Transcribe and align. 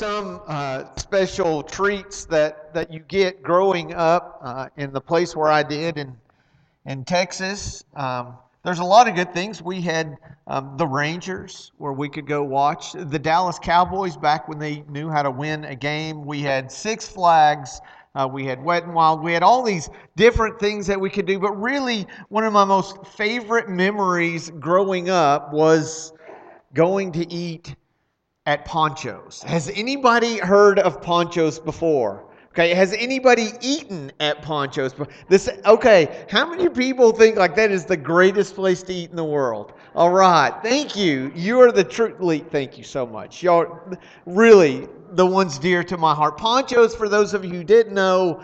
some 0.00 0.40
uh, 0.46 0.82
special 0.96 1.62
treats 1.62 2.24
that, 2.24 2.72
that 2.72 2.90
you 2.90 3.00
get 3.00 3.42
growing 3.42 3.92
up 3.92 4.40
uh, 4.42 4.66
in 4.78 4.90
the 4.94 5.00
place 5.00 5.36
where 5.36 5.52
I 5.52 5.62
did 5.62 5.98
in, 5.98 6.16
in 6.86 7.04
Texas. 7.04 7.84
Um, 7.94 8.38
there's 8.64 8.78
a 8.78 8.84
lot 8.84 9.08
of 9.08 9.14
good 9.14 9.34
things. 9.34 9.60
We 9.60 9.82
had 9.82 10.16
um, 10.46 10.72
the 10.78 10.86
Rangers, 10.86 11.72
where 11.76 11.92
we 11.92 12.08
could 12.08 12.26
go 12.26 12.42
watch 12.42 12.92
the 12.92 13.18
Dallas 13.18 13.58
Cowboys 13.58 14.16
back 14.16 14.48
when 14.48 14.58
they 14.58 14.84
knew 14.88 15.10
how 15.10 15.22
to 15.22 15.30
win 15.30 15.66
a 15.66 15.76
game. 15.76 16.24
We 16.24 16.40
had 16.40 16.72
Six 16.72 17.06
Flags. 17.06 17.82
Uh, 18.14 18.26
we 18.32 18.46
had 18.46 18.64
Wet 18.64 18.84
and 18.84 18.94
Wild. 18.94 19.22
We 19.22 19.34
had 19.34 19.42
all 19.42 19.62
these 19.62 19.90
different 20.16 20.58
things 20.58 20.86
that 20.86 20.98
we 20.98 21.10
could 21.10 21.26
do. 21.26 21.38
But 21.38 21.60
really, 21.60 22.06
one 22.30 22.44
of 22.44 22.54
my 22.54 22.64
most 22.64 23.04
favorite 23.04 23.68
memories 23.68 24.50
growing 24.60 25.10
up 25.10 25.52
was 25.52 26.14
going 26.72 27.12
to 27.12 27.30
eat 27.30 27.74
at 28.46 28.64
Pancho's. 28.64 29.42
Has 29.46 29.68
anybody 29.70 30.38
heard 30.38 30.78
of 30.78 31.02
Pancho's 31.02 31.58
before? 31.58 32.24
Okay, 32.52 32.74
has 32.74 32.92
anybody 32.94 33.50
eaten 33.60 34.10
at 34.18 34.42
Pancho's? 34.42 34.92
This 35.28 35.48
okay, 35.64 36.26
how 36.28 36.50
many 36.50 36.68
people 36.68 37.12
think 37.12 37.36
like 37.36 37.54
that 37.54 37.70
is 37.70 37.84
the 37.84 37.96
greatest 37.96 38.56
place 38.56 38.82
to 38.84 38.92
eat 38.92 39.10
in 39.10 39.16
the 39.16 39.24
world? 39.24 39.74
All 39.94 40.10
right. 40.10 40.52
Thank 40.62 40.96
you. 40.96 41.30
You 41.34 41.60
are 41.60 41.70
the 41.70 41.84
truth, 41.84 42.44
thank 42.50 42.76
you 42.76 42.82
so 42.82 43.06
much. 43.06 43.42
Y'all 43.42 43.78
really 44.26 44.88
the 45.12 45.26
ones 45.26 45.58
dear 45.58 45.84
to 45.84 45.96
my 45.96 46.14
heart. 46.14 46.38
Pancho's 46.38 46.94
for 46.94 47.08
those 47.08 47.34
of 47.34 47.44
you 47.44 47.52
who 47.52 47.64
didn't 47.64 47.94
know, 47.94 48.42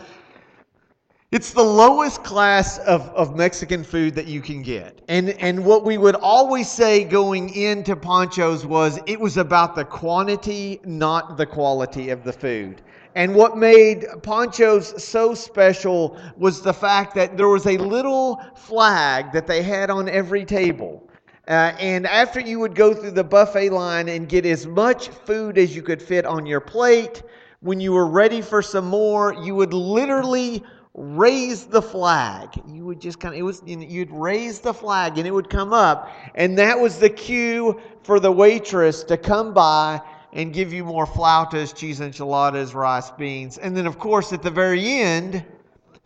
it's 1.37 1.53
the 1.53 1.63
lowest 1.63 2.25
class 2.25 2.79
of, 2.79 3.11
of 3.11 3.37
Mexican 3.37 3.85
food 3.85 4.15
that 4.15 4.27
you 4.27 4.41
can 4.41 4.63
get. 4.63 5.03
And, 5.09 5.29
and 5.39 5.63
what 5.63 5.85
we 5.85 5.99
would 5.99 6.15
always 6.15 6.67
say 6.67 7.05
going 7.05 7.55
into 7.55 7.95
Pancho's 7.95 8.65
was 8.65 8.99
it 9.07 9.21
was 9.21 9.37
about 9.37 9.75
the 9.75 9.85
quantity, 9.85 10.81
not 10.87 11.37
the 11.37 11.45
quality 11.45 12.09
of 12.09 12.25
the 12.25 12.33
food. 12.33 12.81
And 13.15 13.35
what 13.35 13.59
made 13.59 14.07
Pancho's 14.23 15.05
so 15.05 15.35
special 15.35 16.19
was 16.39 16.63
the 16.63 16.73
fact 16.73 17.15
that 17.17 17.37
there 17.37 17.49
was 17.49 17.67
a 17.67 17.77
little 17.77 18.43
flag 18.55 19.31
that 19.33 19.47
they 19.47 19.63
had 19.63 19.91
on 19.91 20.09
every 20.09 20.47
table. 20.47 21.07
Uh, 21.49 21.77
and 21.79 22.07
after 22.07 22.41
you 22.41 22.59
would 22.61 22.75
go 22.75 22.95
through 22.95 23.11
the 23.11 23.23
buffet 23.23 23.69
line 23.69 24.09
and 24.09 24.27
get 24.27 24.47
as 24.47 24.67
much 24.67 25.09
food 25.09 25.59
as 25.59 25.77
you 25.77 25.83
could 25.83 26.01
fit 26.01 26.25
on 26.25 26.47
your 26.47 26.61
plate, 26.61 27.23
when 27.61 27.79
you 27.79 27.93
were 27.93 28.07
ready 28.07 28.41
for 28.41 28.63
some 28.63 28.87
more, 28.87 29.35
you 29.35 29.55
would 29.55 29.75
literally 29.75 30.63
raise 30.97 31.67
the 31.67 31.83
flag. 31.83 32.49
You 32.67 32.87
would 32.87 33.01
just 33.01 33.21
kind 33.21 33.35
of, 33.35 33.39
it 33.39 33.43
was, 33.43 33.63
you'd 33.67 34.11
raise 34.11 34.61
the 34.61 34.73
flag 34.73 35.19
and 35.19 35.27
it 35.27 35.31
would 35.31 35.51
come 35.51 35.73
up. 35.73 36.11
And 36.35 36.59
that 36.59 36.79
was 36.79 36.99
the 36.99 37.11
cue 37.11 37.79
for 38.03 38.19
the 38.19 38.33
waitress 38.33 39.05
to 39.05 39.17
come 39.19 39.53
by 39.53 40.01
and 40.33 40.53
give 40.53 40.73
you 40.73 40.85
more 40.85 41.07
flautas, 41.07 41.75
cheese 41.75 42.01
enchiladas, 42.01 42.75
rice, 42.75 43.11
beans. 43.11 43.59
And 43.59 43.77
then, 43.77 43.87
of 43.87 43.99
course, 43.99 44.33
at 44.33 44.43
the 44.43 44.51
very 44.51 44.87
end, 44.87 45.45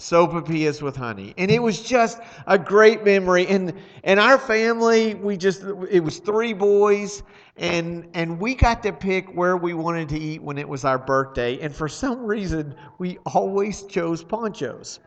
sopapillas 0.00 0.82
with 0.82 0.96
honey. 0.96 1.34
And 1.38 1.50
it 1.50 1.62
was 1.62 1.82
just 1.82 2.18
a 2.46 2.58
great 2.58 3.04
memory. 3.04 3.46
And, 3.46 3.74
and 4.02 4.18
our 4.18 4.38
family, 4.38 5.14
we 5.14 5.36
just, 5.36 5.62
it 5.90 6.00
was 6.00 6.18
three 6.18 6.52
boys 6.52 7.22
and 7.56 8.08
and 8.14 8.40
we 8.40 8.54
got 8.54 8.82
to 8.82 8.92
pick 8.92 9.28
where 9.34 9.56
we 9.56 9.74
wanted 9.74 10.08
to 10.08 10.18
eat 10.18 10.42
when 10.42 10.56
it 10.56 10.66
was 10.66 10.84
our 10.84 10.98
birthday 10.98 11.60
and 11.60 11.74
for 11.74 11.88
some 11.88 12.24
reason 12.24 12.74
we 12.98 13.18
always 13.26 13.82
chose 13.82 14.24
Pancho's 14.24 14.98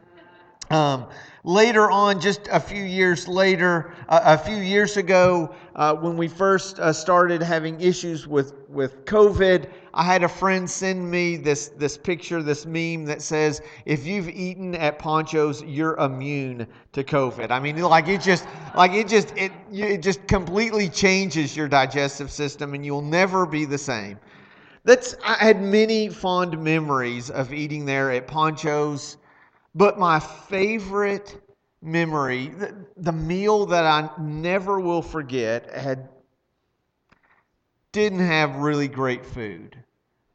um, 0.74 1.06
later 1.44 1.92
on 1.92 2.20
just 2.20 2.48
a 2.52 2.60
few 2.60 2.84
years 2.84 3.28
later 3.28 3.94
uh, 4.10 4.22
a 4.24 4.38
few 4.38 4.58
years 4.58 4.98
ago 4.98 5.54
uh, 5.76 5.94
when 5.96 6.18
we 6.18 6.28
first 6.28 6.80
uh, 6.80 6.92
started 6.92 7.42
having 7.42 7.80
issues 7.80 8.28
with 8.28 8.54
with 8.70 9.06
covid 9.06 9.70
I 9.96 10.04
had 10.04 10.24
a 10.24 10.28
friend 10.28 10.68
send 10.68 11.10
me 11.10 11.36
this 11.36 11.68
this 11.68 11.98
picture, 11.98 12.42
this 12.42 12.66
meme 12.66 13.06
that 13.06 13.22
says, 13.22 13.62
"If 13.86 14.08
you've 14.08 14.28
eaten 14.28 14.74
at 14.74 14.98
Pancho's, 14.98 15.62
you're 15.62 15.96
immune 15.98 16.66
to 16.94 17.04
COVID." 17.04 17.52
I 17.52 17.60
mean, 17.60 17.78
like 17.78 18.08
it 18.08 18.20
just 18.22 18.48
like 18.76 18.94
it 18.94 19.08
just 19.08 19.38
it 19.38 19.52
it 19.72 20.02
just 20.02 20.26
completely 20.28 20.90
changes 20.90 21.56
your 21.56 21.68
digestive 21.68 22.32
system, 22.32 22.74
and 22.74 22.84
you'll 22.84 23.04
never 23.04 23.46
be 23.46 23.66
the 23.66 23.78
same. 23.78 24.18
That's 24.84 25.16
I 25.24 25.36
had 25.36 25.62
many 25.62 26.10
fond 26.10 26.58
memories 26.58 27.30
of 27.30 27.54
eating 27.54 27.86
there 27.86 28.12
at 28.12 28.26
Pancho's, 28.26 29.18
but 29.76 29.98
my 29.98 30.20
favorite 30.20 31.42
memory, 31.82 32.48
the, 32.48 32.76
the 32.98 33.12
meal 33.12 33.66
that 33.68 33.86
I 33.86 34.10
never 34.22 34.80
will 34.80 35.02
forget, 35.02 35.74
had 35.74 36.10
didn't 37.92 38.26
have 38.26 38.56
really 38.56 38.88
great 38.88 39.26
food 39.26 39.78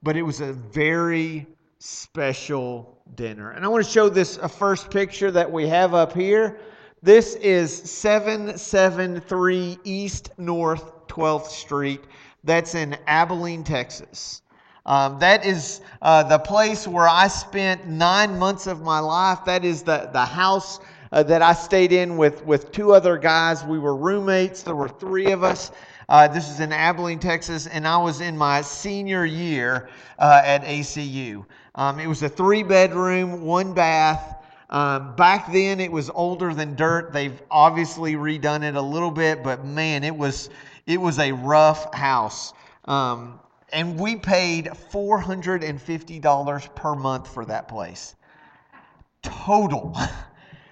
but 0.03 0.17
it 0.17 0.23
was 0.23 0.41
a 0.41 0.53
very 0.53 1.47
special 1.79 2.99
dinner. 3.15 3.53
And 3.53 3.65
I 3.65 3.69
want 3.69 3.85
to 3.85 3.91
show 3.91 4.09
this 4.09 4.37
a 4.39 4.49
first 4.49 4.91
picture 4.91 5.31
that 5.31 5.51
we 5.51 5.67
have 5.69 5.95
up 5.95 6.13
here. 6.13 6.59
This 7.03 7.35
is 7.37 7.73
773 7.73 9.79
East 9.85 10.31
North 10.39 11.07
12th 11.09 11.47
Street. 11.47 12.05
That's 12.45 12.75
in 12.75 12.97
Abilene, 13.07 13.65
Texas. 13.65 14.43
Um, 14.89 15.19
that 15.19 15.45
is 15.45 15.83
uh, 16.01 16.23
the 16.23 16.39
place 16.39 16.89
where 16.89 17.07
I 17.07 17.29
spent 17.29 17.87
nine 17.87 18.39
months 18.39 18.67
of 18.67 18.81
my 18.81 19.01
life. 19.01 19.45
That 19.45 19.63
is 19.63 19.83
the, 19.83 20.09
the 20.15 20.25
house 20.25 20.81
uh, 21.13 21.23
that 21.25 21.43
I 21.43 21.53
stayed 21.53 21.93
in 21.93 22.17
with, 22.17 22.43
with 22.47 22.73
two 22.73 22.95
other 22.95 23.19
guys. 23.19 23.63
We 23.65 23.79
were 23.79 23.95
roommates, 23.95 24.63
there 24.63 24.75
were 24.75 24.89
three 24.89 25.31
of 25.31 25.45
us. 25.45 25.73
Uh, 26.09 26.27
this 26.27 26.49
is 26.49 26.61
in 26.61 26.73
Abilene, 26.73 27.19
Texas, 27.19 27.67
and 27.67 27.87
I 27.87 27.99
was 27.99 28.23
in 28.23 28.35
my 28.35 28.63
senior 28.63 29.27
year 29.27 29.91
uh, 30.19 30.41
at 30.43 30.65
ACU. 30.65 31.45
Um, 31.75 32.01
it 32.01 32.07
was 32.07 32.23
a 32.23 32.29
three 32.31 32.63
bedroom, 32.63 33.43
one 33.43 33.75
bath. 33.75 34.43
Um, 34.71 35.15
back 35.17 35.53
then, 35.53 35.81
it 35.81 35.93
was 35.93 36.09
older 36.09 36.55
than 36.55 36.77
dirt. 36.77 37.13
They've 37.13 37.43
obviously 37.51 38.15
redone 38.15 38.63
it 38.63 38.75
a 38.75 38.81
little 38.81 39.11
bit, 39.11 39.45
but 39.45 39.67
man, 39.67 40.03
it 40.03 40.17
was 40.17 40.49
it 40.87 40.99
was 40.99 41.19
a 41.19 41.33
rough 41.33 41.95
house. 41.95 42.55
Um, 42.87 43.39
and 43.73 43.99
we 43.99 44.17
paid 44.17 44.67
$450 44.67 46.75
per 46.75 46.95
month 46.95 47.33
for 47.33 47.45
that 47.45 47.69
place. 47.69 48.15
Total. 49.23 49.97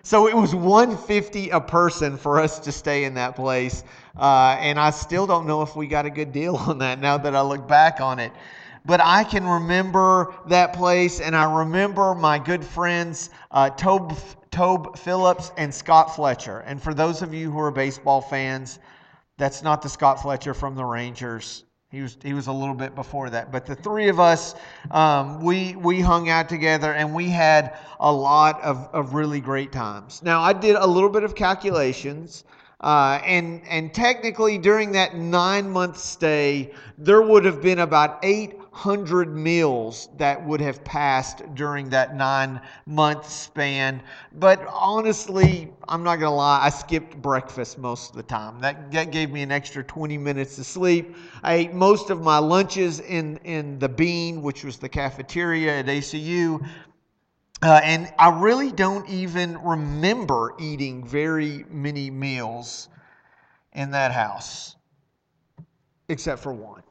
So 0.07 0.29
it 0.29 0.37
was 0.37 0.55
150 0.55 1.51
a 1.51 1.61
person 1.61 2.17
for 2.17 2.39
us 2.39 2.61
to 2.61 2.71
stay 2.71 3.03
in 3.03 3.15
that 3.15 3.35
place. 3.35 3.83
Uh, 4.17 4.57
and 4.61 4.79
I 4.79 4.91
still 4.91 5.27
don't 5.27 5.49
know 5.49 5.63
if 5.63 5.75
we 5.75 5.89
got 5.89 6.07
a 6.07 6.11
good 6.11 6.31
deal 6.31 6.55
on 6.69 6.79
that 6.79 7.01
now 7.01 7.19
that 7.19 7.35
I 7.35 7.41
look 7.41 7.67
back 7.67 8.01
on 8.01 8.21
it. 8.21 8.31
But 8.85 9.01
I 9.03 9.25
can 9.25 9.45
remember 9.45 10.33
that 10.47 10.75
place, 10.75 11.19
and 11.19 11.35
I 11.35 11.59
remember 11.59 12.15
my 12.15 12.39
good 12.39 12.65
friends, 12.65 13.31
uh, 13.51 13.71
Tobe, 13.71 14.17
Tobe 14.53 14.97
Phillips 14.97 15.51
and 15.57 15.75
Scott 15.75 16.15
Fletcher. 16.15 16.61
And 16.61 16.81
for 16.81 16.95
those 16.95 17.21
of 17.21 17.35
you 17.35 17.51
who 17.51 17.59
are 17.59 17.73
baseball 17.73 18.21
fans, 18.21 18.79
that's 19.39 19.65
not 19.65 19.83
the 19.83 19.89
Scott 19.89 20.23
Fletcher 20.23 20.55
from 20.55 20.77
the 20.77 20.85
Rangers. 20.85 21.65
He 21.97 22.03
was 22.03 22.19
he 22.23 22.35
was 22.35 22.47
a 22.47 22.53
little 22.53 22.75
bit 22.75 22.95
before 22.95 23.31
that, 23.31 23.51
but 23.51 23.65
the 23.65 23.75
three 23.75 24.11
of 24.11 24.21
us, 24.21 24.55
um, 24.91 25.43
we 25.43 25.77
we 25.77 25.99
hung 25.99 26.29
out 26.29 26.47
together 26.47 26.93
and 26.93 27.15
we 27.15 27.31
had 27.31 27.79
a 28.01 28.13
lot 28.13 28.61
of, 28.61 28.91
of 28.93 29.15
really 29.15 29.41
great 29.41 29.73
times. 29.73 30.23
Now 30.23 30.43
I 30.43 30.53
did 30.53 30.77
a 30.77 30.87
little 30.87 31.09
bit 31.09 31.25
of 31.25 31.35
calculations, 31.35 32.45
uh, 32.83 33.23
and 33.25 33.63
and 33.67 33.95
technically 33.95 34.59
during 34.59 34.93
that 34.93 35.17
nine 35.17 35.71
month 35.71 35.97
stay, 35.97 36.75
there 36.99 37.23
would 37.23 37.47
have 37.47 37.63
been 37.63 37.79
about 37.79 38.19
eight 38.23 38.61
hundred 38.77 39.35
meals 39.35 40.11
that 40.19 40.45
would 40.47 40.61
have 40.61 40.85
passed 40.85 41.43
during 41.55 41.89
that 41.89 42.15
nine 42.15 42.61
month 42.85 43.27
span. 43.27 44.03
But 44.35 44.67
honestly, 44.71 45.73
I'm 45.89 46.03
not 46.03 46.17
going 46.17 46.31
to 46.31 46.37
lie, 46.37 46.61
I 46.63 46.69
skipped 46.69 47.17
breakfast 47.23 47.79
most 47.79 48.11
of 48.11 48.17
the 48.17 48.23
time. 48.23 48.61
That, 48.61 48.93
that 48.93 49.13
gave 49.13 49.31
me 49.31 49.41
an 49.41 49.51
extra 49.51 49.83
20 49.83 50.19
minutes 50.19 50.57
to 50.57 50.65
sleep. 50.65 51.17
I 51.43 51.55
ate 51.55 51.73
most 51.73 52.11
of 52.11 52.21
my 52.21 52.37
lunches 52.37 53.01
in, 53.01 53.39
in 53.45 53.79
the 53.79 53.89
Bean, 53.89 54.43
which 54.43 54.63
was 54.63 54.77
the 54.77 54.91
cafeteria 54.91 55.79
at 55.79 55.87
ACU. 55.87 56.63
Uh, 57.63 57.81
and 57.83 58.13
I 58.19 58.29
really 58.29 58.73
don't 58.73 59.09
even 59.09 59.57
remember 59.63 60.53
eating 60.59 61.03
very 61.03 61.65
many 61.71 62.11
meals 62.11 62.91
in 63.73 63.91
that 63.93 64.13
house, 64.13 64.77
except 66.11 66.43
for 66.43 66.53
one. 66.53 66.83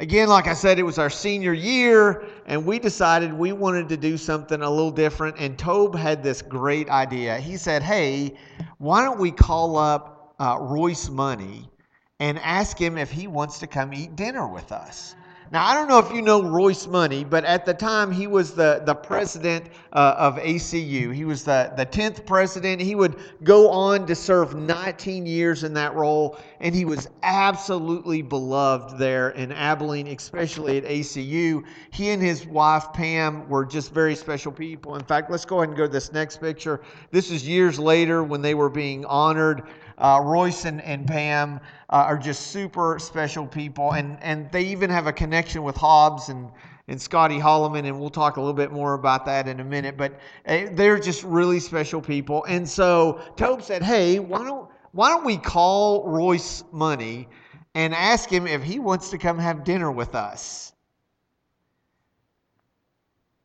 Again, 0.00 0.28
like 0.28 0.48
I 0.48 0.54
said, 0.54 0.80
it 0.80 0.82
was 0.82 0.98
our 0.98 1.08
senior 1.08 1.52
year, 1.52 2.24
and 2.46 2.66
we 2.66 2.80
decided 2.80 3.32
we 3.32 3.52
wanted 3.52 3.88
to 3.90 3.96
do 3.96 4.16
something 4.16 4.60
a 4.60 4.68
little 4.68 4.90
different. 4.90 5.36
And 5.38 5.56
Tobe 5.56 5.94
had 5.94 6.20
this 6.20 6.42
great 6.42 6.88
idea. 6.88 7.38
He 7.38 7.56
said, 7.56 7.80
Hey, 7.80 8.34
why 8.78 9.04
don't 9.04 9.20
we 9.20 9.30
call 9.30 9.76
up 9.76 10.34
uh, 10.40 10.58
Royce 10.60 11.08
Money 11.08 11.70
and 12.18 12.40
ask 12.40 12.76
him 12.76 12.98
if 12.98 13.12
he 13.12 13.28
wants 13.28 13.60
to 13.60 13.68
come 13.68 13.94
eat 13.94 14.16
dinner 14.16 14.48
with 14.48 14.72
us? 14.72 15.14
Now, 15.54 15.68
I 15.68 15.74
don't 15.74 15.86
know 15.86 16.00
if 16.00 16.12
you 16.12 16.20
know 16.20 16.42
Royce 16.42 16.88
Money, 16.88 17.22
but 17.22 17.44
at 17.44 17.64
the 17.64 17.74
time 17.74 18.10
he 18.10 18.26
was 18.26 18.54
the, 18.54 18.82
the 18.84 18.94
president 18.96 19.66
uh, 19.92 20.16
of 20.18 20.34
ACU. 20.38 21.14
He 21.14 21.24
was 21.24 21.44
the, 21.44 21.72
the 21.76 21.86
10th 21.86 22.26
president. 22.26 22.82
He 22.82 22.96
would 22.96 23.14
go 23.44 23.70
on 23.70 24.04
to 24.08 24.16
serve 24.16 24.56
19 24.56 25.26
years 25.26 25.62
in 25.62 25.72
that 25.74 25.94
role, 25.94 26.40
and 26.58 26.74
he 26.74 26.84
was 26.84 27.08
absolutely 27.22 28.20
beloved 28.20 28.98
there 28.98 29.30
in 29.30 29.52
Abilene, 29.52 30.08
especially 30.08 30.78
at 30.78 30.84
ACU. 30.86 31.62
He 31.92 32.10
and 32.10 32.20
his 32.20 32.44
wife, 32.48 32.92
Pam, 32.92 33.48
were 33.48 33.64
just 33.64 33.94
very 33.94 34.16
special 34.16 34.50
people. 34.50 34.96
In 34.96 35.04
fact, 35.04 35.30
let's 35.30 35.44
go 35.44 35.58
ahead 35.58 35.68
and 35.68 35.78
go 35.78 35.86
to 35.86 35.92
this 35.92 36.12
next 36.12 36.40
picture. 36.40 36.80
This 37.12 37.30
is 37.30 37.46
years 37.46 37.78
later 37.78 38.24
when 38.24 38.42
they 38.42 38.54
were 38.54 38.70
being 38.70 39.04
honored. 39.04 39.62
Uh, 39.98 40.20
Royce 40.22 40.64
and, 40.64 40.80
and 40.82 41.06
Pam 41.06 41.60
uh, 41.90 41.92
are 41.92 42.18
just 42.18 42.48
super 42.48 42.98
special 42.98 43.46
people, 43.46 43.92
and, 43.92 44.18
and 44.22 44.50
they 44.50 44.62
even 44.62 44.90
have 44.90 45.06
a 45.06 45.12
connection 45.12 45.62
with 45.62 45.76
Hobbs 45.76 46.28
and, 46.28 46.50
and 46.88 47.00
Scotty 47.00 47.38
Holloman, 47.38 47.86
and 47.86 48.00
we'll 48.00 48.10
talk 48.10 48.36
a 48.36 48.40
little 48.40 48.54
bit 48.54 48.72
more 48.72 48.94
about 48.94 49.24
that 49.26 49.46
in 49.46 49.60
a 49.60 49.64
minute. 49.64 49.96
But 49.96 50.18
uh, 50.46 50.66
they're 50.72 50.98
just 50.98 51.22
really 51.22 51.60
special 51.60 52.00
people. 52.00 52.44
And 52.44 52.68
so 52.68 53.20
Tobe 53.36 53.62
said, 53.62 53.82
"Hey, 53.82 54.18
why 54.18 54.44
don't 54.44 54.68
why 54.92 55.10
don't 55.10 55.24
we 55.24 55.36
call 55.36 56.08
Royce 56.08 56.64
Money 56.72 57.28
and 57.74 57.94
ask 57.94 58.28
him 58.28 58.46
if 58.46 58.62
he 58.62 58.78
wants 58.78 59.10
to 59.10 59.18
come 59.18 59.38
have 59.38 59.64
dinner 59.64 59.92
with 59.92 60.14
us?" 60.14 60.72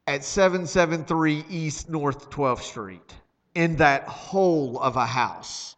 At 0.08 0.24
773 0.24 1.46
East 1.50 1.88
North 1.88 2.32
12th 2.32 2.62
Street 2.62 3.14
in 3.54 3.76
that 3.76 4.08
hole 4.08 4.80
of 4.80 4.96
a 4.96 5.06
house 5.06 5.76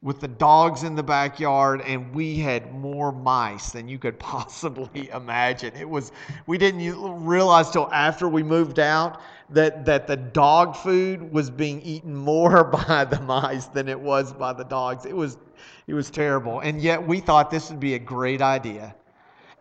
with 0.00 0.20
the 0.20 0.28
dogs 0.28 0.84
in 0.84 0.94
the 0.94 1.02
backyard 1.02 1.80
and 1.80 2.14
we 2.14 2.38
had 2.38 2.72
more 2.72 3.10
mice 3.10 3.70
than 3.70 3.88
you 3.88 3.98
could 3.98 4.18
possibly 4.20 5.08
imagine. 5.10 5.74
It 5.74 5.88
was 5.88 6.12
we 6.46 6.58
didn't 6.58 7.24
realize 7.24 7.70
till 7.70 7.90
after 7.92 8.28
we 8.28 8.42
moved 8.42 8.78
out 8.78 9.20
that 9.50 9.84
that 9.86 10.06
the 10.06 10.16
dog 10.16 10.76
food 10.76 11.32
was 11.32 11.50
being 11.50 11.80
eaten 11.82 12.14
more 12.14 12.64
by 12.88 13.04
the 13.04 13.20
mice 13.20 13.66
than 13.66 13.88
it 13.88 13.98
was 13.98 14.32
by 14.32 14.52
the 14.52 14.64
dogs. 14.64 15.04
It 15.04 15.16
was 15.16 15.38
it 15.86 15.94
was 15.94 16.10
terrible. 16.10 16.60
And 16.60 16.80
yet 16.80 17.04
we 17.04 17.20
thought 17.20 17.50
this 17.50 17.70
would 17.70 17.80
be 17.80 17.94
a 17.94 17.98
great 17.98 18.42
idea 18.42 18.94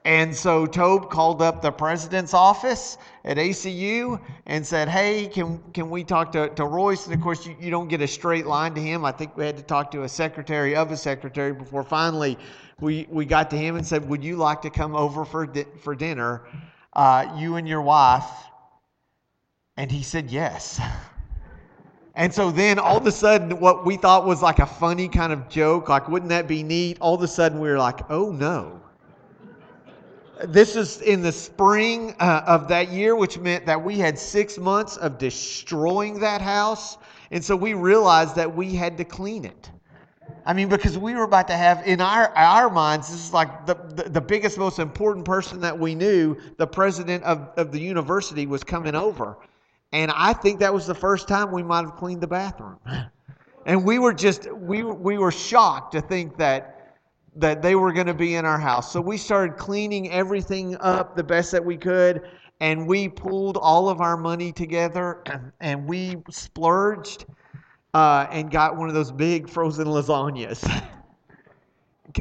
and 0.07 0.33
so 0.33 0.65
Tobe 0.65 1.09
called 1.09 1.41
up 1.41 1.61
the 1.61 1.69
president's 1.69 2.33
office 2.33 2.97
at 3.25 3.35
ACU 3.35 4.17
and 4.45 4.65
said, 4.65 4.87
Hey, 4.87 5.27
can, 5.27 5.61
can 5.73 5.89
we 5.89 6.05
talk 6.05 6.31
to, 6.31 6.47
to 6.47 6.63
Royce? 6.63 7.07
And 7.07 7.13
of 7.13 7.19
course, 7.19 7.45
you, 7.45 7.57
you 7.59 7.69
don't 7.69 7.89
get 7.89 7.99
a 7.99 8.07
straight 8.07 8.45
line 8.45 8.73
to 8.75 8.79
him. 8.79 9.03
I 9.03 9.11
think 9.11 9.35
we 9.35 9.45
had 9.45 9.57
to 9.57 9.63
talk 9.63 9.91
to 9.91 10.03
a 10.03 10.09
secretary 10.09 10.77
of 10.77 10.93
a 10.93 10.97
secretary 10.97 11.51
before 11.51 11.83
finally 11.83 12.37
we, 12.79 13.05
we 13.09 13.25
got 13.25 13.49
to 13.49 13.57
him 13.57 13.75
and 13.75 13.85
said, 13.85 14.07
Would 14.07 14.23
you 14.23 14.37
like 14.37 14.61
to 14.61 14.69
come 14.69 14.95
over 14.95 15.25
for, 15.25 15.45
di- 15.45 15.65
for 15.81 15.93
dinner, 15.93 16.47
uh, 16.93 17.35
you 17.37 17.57
and 17.57 17.67
your 17.67 17.81
wife? 17.81 18.29
And 19.75 19.91
he 19.91 20.03
said, 20.03 20.31
Yes. 20.31 20.79
And 22.15 22.33
so 22.33 22.49
then 22.49 22.79
all 22.79 22.97
of 22.97 23.05
a 23.05 23.11
sudden, 23.11 23.59
what 23.59 23.85
we 23.85 23.95
thought 23.95 24.25
was 24.25 24.41
like 24.41 24.57
a 24.57 24.65
funny 24.65 25.07
kind 25.07 25.31
of 25.31 25.49
joke, 25.49 25.87
like, 25.87 26.09
wouldn't 26.09 26.29
that 26.29 26.47
be 26.47 26.63
neat? 26.63 26.97
All 26.99 27.13
of 27.13 27.21
a 27.21 27.27
sudden, 27.27 27.59
we 27.59 27.69
were 27.69 27.77
like, 27.77 28.09
oh 28.09 28.31
no 28.31 28.81
this 30.45 30.75
is 30.75 31.01
in 31.01 31.21
the 31.21 31.31
spring 31.31 32.15
uh, 32.19 32.43
of 32.45 32.67
that 32.67 32.89
year, 32.89 33.15
which 33.15 33.37
meant 33.39 33.65
that 33.65 33.83
we 33.83 33.97
had 33.97 34.17
six 34.17 34.57
months 34.57 34.97
of 34.97 35.17
destroying 35.17 36.19
that 36.19 36.41
house. 36.41 36.97
And 37.31 37.43
so 37.43 37.55
we 37.55 37.73
realized 37.73 38.35
that 38.35 38.55
we 38.55 38.73
had 38.75 38.97
to 38.97 39.03
clean 39.03 39.45
it. 39.45 39.71
I 40.45 40.53
mean, 40.53 40.69
because 40.69 40.97
we 40.97 41.13
were 41.13 41.23
about 41.23 41.47
to 41.49 41.57
have, 41.57 41.85
in 41.85 41.99
our, 41.99 42.29
our 42.35 42.69
minds, 42.69 43.09
this 43.09 43.25
is 43.25 43.33
like 43.33 43.65
the, 43.65 43.75
the, 43.95 44.09
the 44.09 44.21
biggest, 44.21 44.57
most 44.57 44.79
important 44.79 45.25
person 45.25 45.59
that 45.61 45.77
we 45.77 45.93
knew, 45.93 46.37
the 46.57 46.67
president 46.67 47.23
of, 47.23 47.49
of 47.57 47.71
the 47.71 47.79
university 47.79 48.45
was 48.45 48.63
coming 48.63 48.95
over. 48.95 49.37
And 49.91 50.11
I 50.11 50.33
think 50.33 50.59
that 50.59 50.73
was 50.73 50.85
the 50.85 50.95
first 50.95 51.27
time 51.27 51.51
we 51.51 51.63
might 51.63 51.81
have 51.81 51.95
cleaned 51.95 52.21
the 52.21 52.27
bathroom. 52.27 52.79
And 53.65 53.83
we 53.83 53.99
were 53.99 54.13
just, 54.13 54.49
we, 54.53 54.81
we 54.81 55.17
were 55.17 55.31
shocked 55.31 55.91
to 55.91 55.99
think 55.99 56.37
that 56.37 56.76
that 57.37 57.61
they 57.61 57.75
were 57.75 57.93
going 57.93 58.07
to 58.07 58.13
be 58.13 58.35
in 58.35 58.45
our 58.45 58.59
house. 58.59 58.91
So 58.91 58.99
we 58.99 59.17
started 59.17 59.57
cleaning 59.57 60.11
everything 60.11 60.75
up 60.77 61.15
the 61.15 61.23
best 61.23 61.51
that 61.51 61.63
we 61.63 61.77
could, 61.77 62.27
and 62.59 62.87
we 62.87 63.07
pulled 63.07 63.57
all 63.57 63.89
of 63.89 64.01
our 64.01 64.17
money 64.17 64.51
together 64.51 65.23
and 65.59 65.87
we 65.87 66.17
splurged 66.31 67.25
uh, 67.93 68.27
and 68.31 68.49
got 68.49 68.75
one 68.75 68.89
of 68.89 68.95
those 68.95 69.11
big 69.11 69.49
frozen 69.49 69.85
lasagnas. 69.87 70.67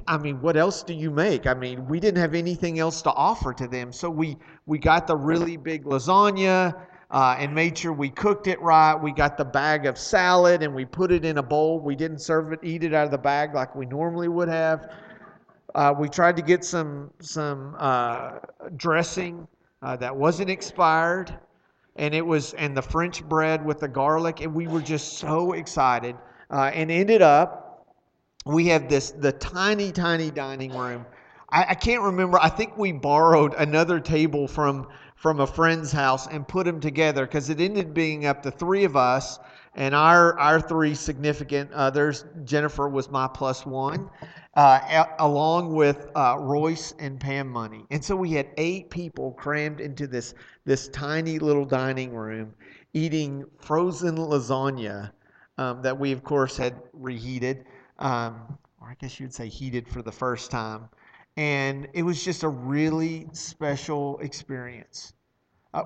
I 0.07 0.19
mean, 0.19 0.41
what 0.43 0.57
else 0.57 0.83
do 0.83 0.93
you 0.93 1.11
make? 1.11 1.47
I 1.47 1.55
mean, 1.55 1.87
we 1.87 2.01
didn't 2.01 2.21
have 2.21 2.35
anything 2.35 2.79
else 2.79 3.01
to 3.03 3.11
offer 3.13 3.55
to 3.55 3.67
them, 3.67 3.93
so 3.93 4.11
we 4.11 4.37
we 4.67 4.79
got 4.79 5.07
the 5.07 5.17
really 5.17 5.57
big 5.57 5.85
lasagna. 5.85 6.75
Uh, 7.09 7.37
and 7.39 7.55
made 7.55 7.79
sure 7.79 7.93
we 7.93 8.11
cooked 8.11 8.49
it 8.49 8.61
right. 8.61 8.93
We 8.93 9.13
got 9.13 9.39
the 9.39 9.45
bag 9.45 9.87
of 9.87 9.97
salad 9.97 10.65
and 10.65 10.75
we 10.75 10.85
put 10.85 11.13
it 11.13 11.25
in 11.25 11.39
a 11.39 11.43
bowl. 11.43 11.79
We 11.79 11.95
didn't 11.95 12.19
serve 12.19 12.53
it, 12.53 12.59
eat 12.65 12.83
it 12.83 12.93
out 12.93 13.05
of 13.05 13.13
the 13.13 13.19
bag 13.19 13.55
like 13.55 13.77
we 13.77 13.87
normally 13.87 14.27
would 14.27 14.49
have. 14.49 14.91
Uh, 15.77 15.93
we 15.93 16.09
tried 16.09 16.35
to 16.35 16.43
get 16.43 16.65
some 16.65 17.11
some 17.21 17.77
uh, 17.79 18.39
dressing 18.79 19.47
uh, 19.83 19.95
that 19.95 20.17
wasn't 20.17 20.49
expired, 20.49 21.39
and 21.97 22.15
it 22.15 22.25
was 22.25 22.55
and 22.55 22.75
the 22.75 22.81
French 22.81 23.23
bread 23.23 23.63
with 23.63 23.81
the 23.81 23.89
garlic, 23.89 24.41
and 24.41 24.55
we 24.55 24.67
were 24.67 24.81
just 24.81 25.19
so 25.19 25.53
excited. 25.53 26.17
Uh, 26.51 26.71
and 26.73 26.91
ended 26.91 27.21
up, 27.21 27.87
we 28.47 28.67
have 28.69 28.89
this 28.89 29.11
the 29.11 29.33
tiny 29.33 29.93
tiny 29.93 30.31
dining 30.31 30.75
room. 30.75 31.05
I, 31.51 31.67
I 31.69 31.75
can't 31.75 32.01
remember. 32.01 32.39
I 32.41 32.49
think 32.49 32.79
we 32.79 32.93
borrowed 32.93 33.53
another 33.59 34.01
table 34.01 34.49
from 34.49 34.89
from 35.15 35.41
a 35.41 35.47
friend's 35.47 35.93
house 35.93 36.27
and 36.27 36.49
put 36.49 36.65
them 36.65 36.81
together 36.81 37.27
because 37.27 37.51
it 37.51 37.61
ended 37.61 37.93
being 37.93 38.25
up 38.25 38.43
to 38.45 38.51
three 38.51 38.85
of 38.85 38.97
us 38.97 39.39
and 39.77 39.95
our 39.95 40.39
our 40.39 40.61
three 40.61 40.95
significant 40.95 41.71
others. 41.73 42.25
Jennifer 42.45 42.89
was 42.89 43.11
my 43.11 43.29
plus 43.29 43.65
one, 43.65 44.11
uh, 44.55 45.05
along 45.19 45.75
with 45.75 46.09
uh, 46.17 46.37
Royce 46.41 46.95
and 46.99 47.21
Pam 47.21 47.49
Money. 47.49 47.87
And 47.91 48.05
so 48.05 48.17
we 48.17 48.33
had 48.33 48.49
eight 48.57 48.91
people 48.91 49.33
crammed 49.33 49.81
into 49.81 50.07
this, 50.07 50.35
this 50.65 50.89
tiny 50.89 51.39
little 51.39 51.65
dining 51.65 52.15
room 52.15 52.55
eating 52.95 53.45
frozen 53.61 54.17
lasagna 54.17 55.13
um, 55.59 55.83
that 55.83 55.99
we, 55.99 56.13
of 56.13 56.25
course, 56.25 56.57
had 56.57 56.75
reheated, 56.95 57.67
um, 57.99 58.59
or 58.81 58.89
I 58.89 58.95
guess 58.99 59.21
you'd 59.21 59.35
say 59.35 59.49
heated 59.49 59.87
for 59.87 60.01
the 60.01 60.13
first 60.13 60.51
time. 60.51 60.89
And 61.37 61.87
it 61.93 62.03
was 62.03 62.25
just 62.25 62.43
a 62.43 62.49
really 62.49 63.29
special 63.33 64.19
experience. 64.21 65.13
Uh, 65.75 65.85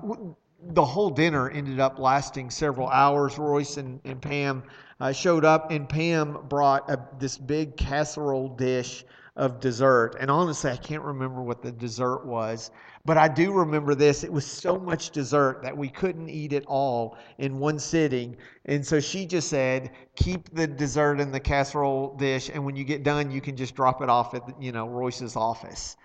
the 0.69 0.85
whole 0.85 1.09
dinner 1.09 1.49
ended 1.49 1.79
up 1.79 1.99
lasting 1.99 2.49
several 2.49 2.87
hours. 2.87 3.37
Royce 3.37 3.77
and, 3.77 3.99
and 4.05 4.21
Pam 4.21 4.63
uh, 4.99 5.11
showed 5.11 5.45
up, 5.45 5.71
and 5.71 5.87
Pam 5.87 6.37
brought 6.47 6.89
a, 6.89 6.99
this 7.19 7.37
big 7.37 7.75
casserole 7.77 8.49
dish 8.49 9.03
of 9.35 9.59
dessert. 9.59 10.15
And 10.19 10.29
honestly, 10.29 10.71
I 10.71 10.77
can't 10.77 11.03
remember 11.03 11.41
what 11.41 11.63
the 11.63 11.71
dessert 11.71 12.25
was, 12.25 12.69
but 13.05 13.17
I 13.17 13.27
do 13.27 13.53
remember 13.53 13.95
this. 13.95 14.23
It 14.23 14.31
was 14.31 14.45
so 14.45 14.77
much 14.77 15.11
dessert 15.11 15.61
that 15.63 15.75
we 15.75 15.89
couldn't 15.89 16.29
eat 16.29 16.53
it 16.53 16.65
all 16.67 17.17
in 17.37 17.57
one 17.57 17.79
sitting. 17.79 18.35
And 18.65 18.85
so 18.85 18.99
she 18.99 19.25
just 19.25 19.47
said, 19.47 19.91
keep 20.15 20.53
the 20.53 20.67
dessert 20.67 21.19
in 21.19 21.31
the 21.31 21.39
casserole 21.39 22.15
dish, 22.17 22.51
and 22.53 22.63
when 22.63 22.75
you 22.75 22.83
get 22.83 23.03
done, 23.03 23.31
you 23.31 23.41
can 23.41 23.55
just 23.55 23.73
drop 23.73 24.01
it 24.01 24.09
off 24.09 24.35
at 24.35 24.43
you 24.61 24.71
know 24.71 24.87
Royce's 24.87 25.35
office 25.35 25.97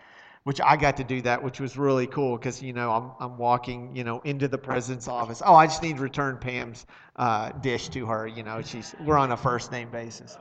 which 0.47 0.61
I 0.61 0.77
got 0.77 0.97
to 0.99 1.03
do 1.03 1.21
that, 1.23 1.43
which 1.43 1.59
was 1.59 1.77
really 1.77 2.07
cool 2.07 2.37
because 2.37 2.63
you 2.63 2.73
know 2.73 2.93
I'm 2.93 3.11
I'm 3.19 3.37
walking 3.37 3.91
you 3.97 4.05
know 4.05 4.21
into 4.21 4.47
the 4.47 4.57
president's 4.57 5.09
office. 5.09 5.43
Oh, 5.45 5.57
I 5.57 5.67
just 5.67 5.83
need 5.83 5.97
to 5.97 6.03
return 6.03 6.39
Pam's 6.39 6.87
uh, 7.17 7.51
dish 7.51 7.89
to 7.89 8.07
her. 8.07 8.29
You 8.29 8.45
know, 8.45 8.63
she's 8.63 8.95
we're 9.05 9.19
on 9.19 9.33
a 9.33 9.37
first 9.37 9.73
name 9.73 9.91
basis, 9.91 10.39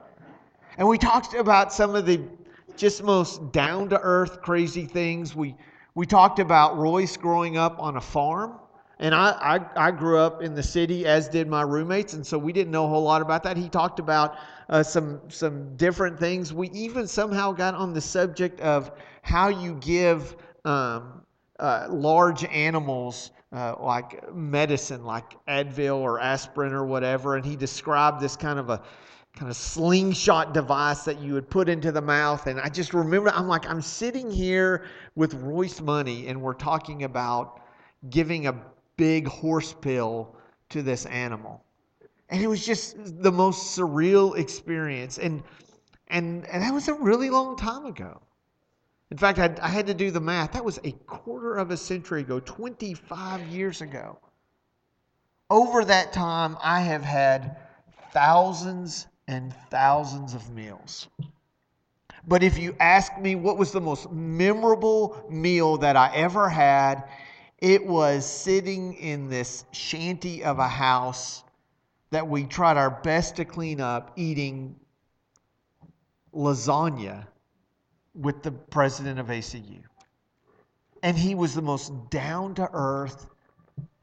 and 0.77 0.87
we 0.87 0.99
talked 0.99 1.33
about 1.33 1.73
some 1.73 1.95
of 1.95 2.05
the 2.05 2.21
just 2.77 3.01
most 3.01 3.51
down 3.51 3.89
to 3.89 3.99
earth 3.99 4.43
crazy 4.43 4.85
things. 4.85 5.35
We 5.35 5.55
we 5.95 6.05
talked 6.05 6.37
about 6.37 6.77
Royce 6.77 7.17
growing 7.17 7.57
up 7.57 7.79
on 7.79 7.97
a 7.97 8.01
farm. 8.01 8.59
And 8.99 9.13
I, 9.13 9.59
I, 9.75 9.87
I, 9.87 9.91
grew 9.91 10.17
up 10.17 10.41
in 10.41 10.55
the 10.55 10.63
city, 10.63 11.05
as 11.05 11.27
did 11.27 11.49
my 11.49 11.63
roommates, 11.63 12.13
and 12.13 12.25
so 12.25 12.37
we 12.37 12.53
didn't 12.53 12.71
know 12.71 12.85
a 12.85 12.87
whole 12.87 13.03
lot 13.03 13.21
about 13.21 13.43
that. 13.43 13.57
He 13.57 13.67
talked 13.67 13.99
about 13.99 14.37
uh, 14.69 14.83
some 14.83 15.19
some 15.27 15.75
different 15.75 16.17
things. 16.17 16.53
We 16.53 16.69
even 16.69 17.05
somehow 17.05 17.51
got 17.51 17.75
on 17.75 17.93
the 17.93 17.99
subject 17.99 18.61
of 18.61 18.91
how 19.21 19.49
you 19.49 19.75
give 19.75 20.37
um, 20.63 21.23
uh, 21.59 21.87
large 21.89 22.45
animals 22.45 23.31
uh, 23.51 23.75
like 23.79 24.33
medicine, 24.33 25.03
like 25.03 25.35
Advil 25.47 25.97
or 25.97 26.19
aspirin 26.19 26.73
or 26.73 26.85
whatever, 26.85 27.35
and 27.35 27.45
he 27.45 27.55
described 27.55 28.21
this 28.21 28.35
kind 28.35 28.59
of 28.59 28.69
a 28.69 28.81
kind 29.35 29.49
of 29.49 29.57
slingshot 29.57 30.53
device 30.53 31.03
that 31.03 31.19
you 31.19 31.33
would 31.33 31.49
put 31.49 31.67
into 31.67 31.91
the 31.91 32.01
mouth. 32.01 32.47
And 32.47 32.59
I 32.59 32.69
just 32.69 32.93
remember, 32.93 33.29
I'm 33.31 33.47
like, 33.47 33.69
I'm 33.69 33.81
sitting 33.81 34.31
here 34.31 34.85
with 35.15 35.33
Royce 35.33 35.81
Money, 35.81 36.27
and 36.27 36.41
we're 36.41 36.53
talking 36.53 37.03
about 37.03 37.61
giving 38.09 38.47
a 38.47 38.55
big 38.97 39.27
horse 39.27 39.73
pill 39.73 40.35
to 40.69 40.81
this 40.81 41.05
animal. 41.05 41.63
And 42.29 42.41
it 42.41 42.47
was 42.47 42.65
just 42.65 42.95
the 43.21 43.31
most 43.31 43.77
surreal 43.77 44.37
experience. 44.37 45.17
And, 45.19 45.43
and, 46.07 46.45
and 46.47 46.63
that 46.63 46.73
was 46.73 46.87
a 46.87 46.93
really 46.93 47.29
long 47.29 47.55
time 47.55 47.85
ago. 47.85 48.21
In 49.11 49.17
fact, 49.17 49.39
I, 49.39 49.55
I 49.61 49.67
had 49.67 49.87
to 49.87 49.93
do 49.93 50.11
the 50.11 50.19
math. 50.19 50.53
That 50.53 50.65
was 50.65 50.79
a 50.83 50.91
quarter 50.91 51.55
of 51.55 51.71
a 51.71 51.77
century 51.77 52.21
ago, 52.21 52.39
25 52.39 53.47
years 53.47 53.81
ago. 53.81 54.17
Over 55.49 55.85
that 55.85 56.11
time, 56.11 56.57
I 56.63 56.81
have 56.81 57.03
had 57.03 57.57
thousands 58.11 59.05
and 59.27 59.53
thousands 59.69 60.33
of 60.33 60.49
meals. 60.49 61.07
But 62.27 62.41
if 62.41 62.57
you 62.57 62.75
ask 62.79 63.17
me 63.19 63.35
what 63.35 63.57
was 63.57 63.71
the 63.71 63.81
most 63.81 64.11
memorable 64.11 65.23
meal 65.29 65.77
that 65.77 65.95
I 65.95 66.11
ever 66.15 66.49
had, 66.49 67.03
it 67.65 67.83
was 67.83 68.23
sitting 68.23 68.93
in 68.93 69.27
this 69.27 69.65
shanty 69.71 70.43
of 70.43 70.59
a 70.59 70.67
house 70.67 71.43
that 72.11 72.27
we 72.27 72.43
tried 72.43 72.77
our 72.77 72.91
best 72.91 73.37
to 73.37 73.43
clean 73.43 73.81
up, 73.81 74.11
eating 74.15 74.75
lasagna 76.31 77.25
with 78.13 78.43
the 78.43 78.51
president 78.51 79.19
of 79.19 79.29
ACU. 79.29 79.81
And 81.01 81.17
he 81.17 81.33
was 81.33 81.55
the 81.55 81.61
most 81.63 81.91
down 82.11 82.53
to 82.53 82.69
earth, 82.71 83.25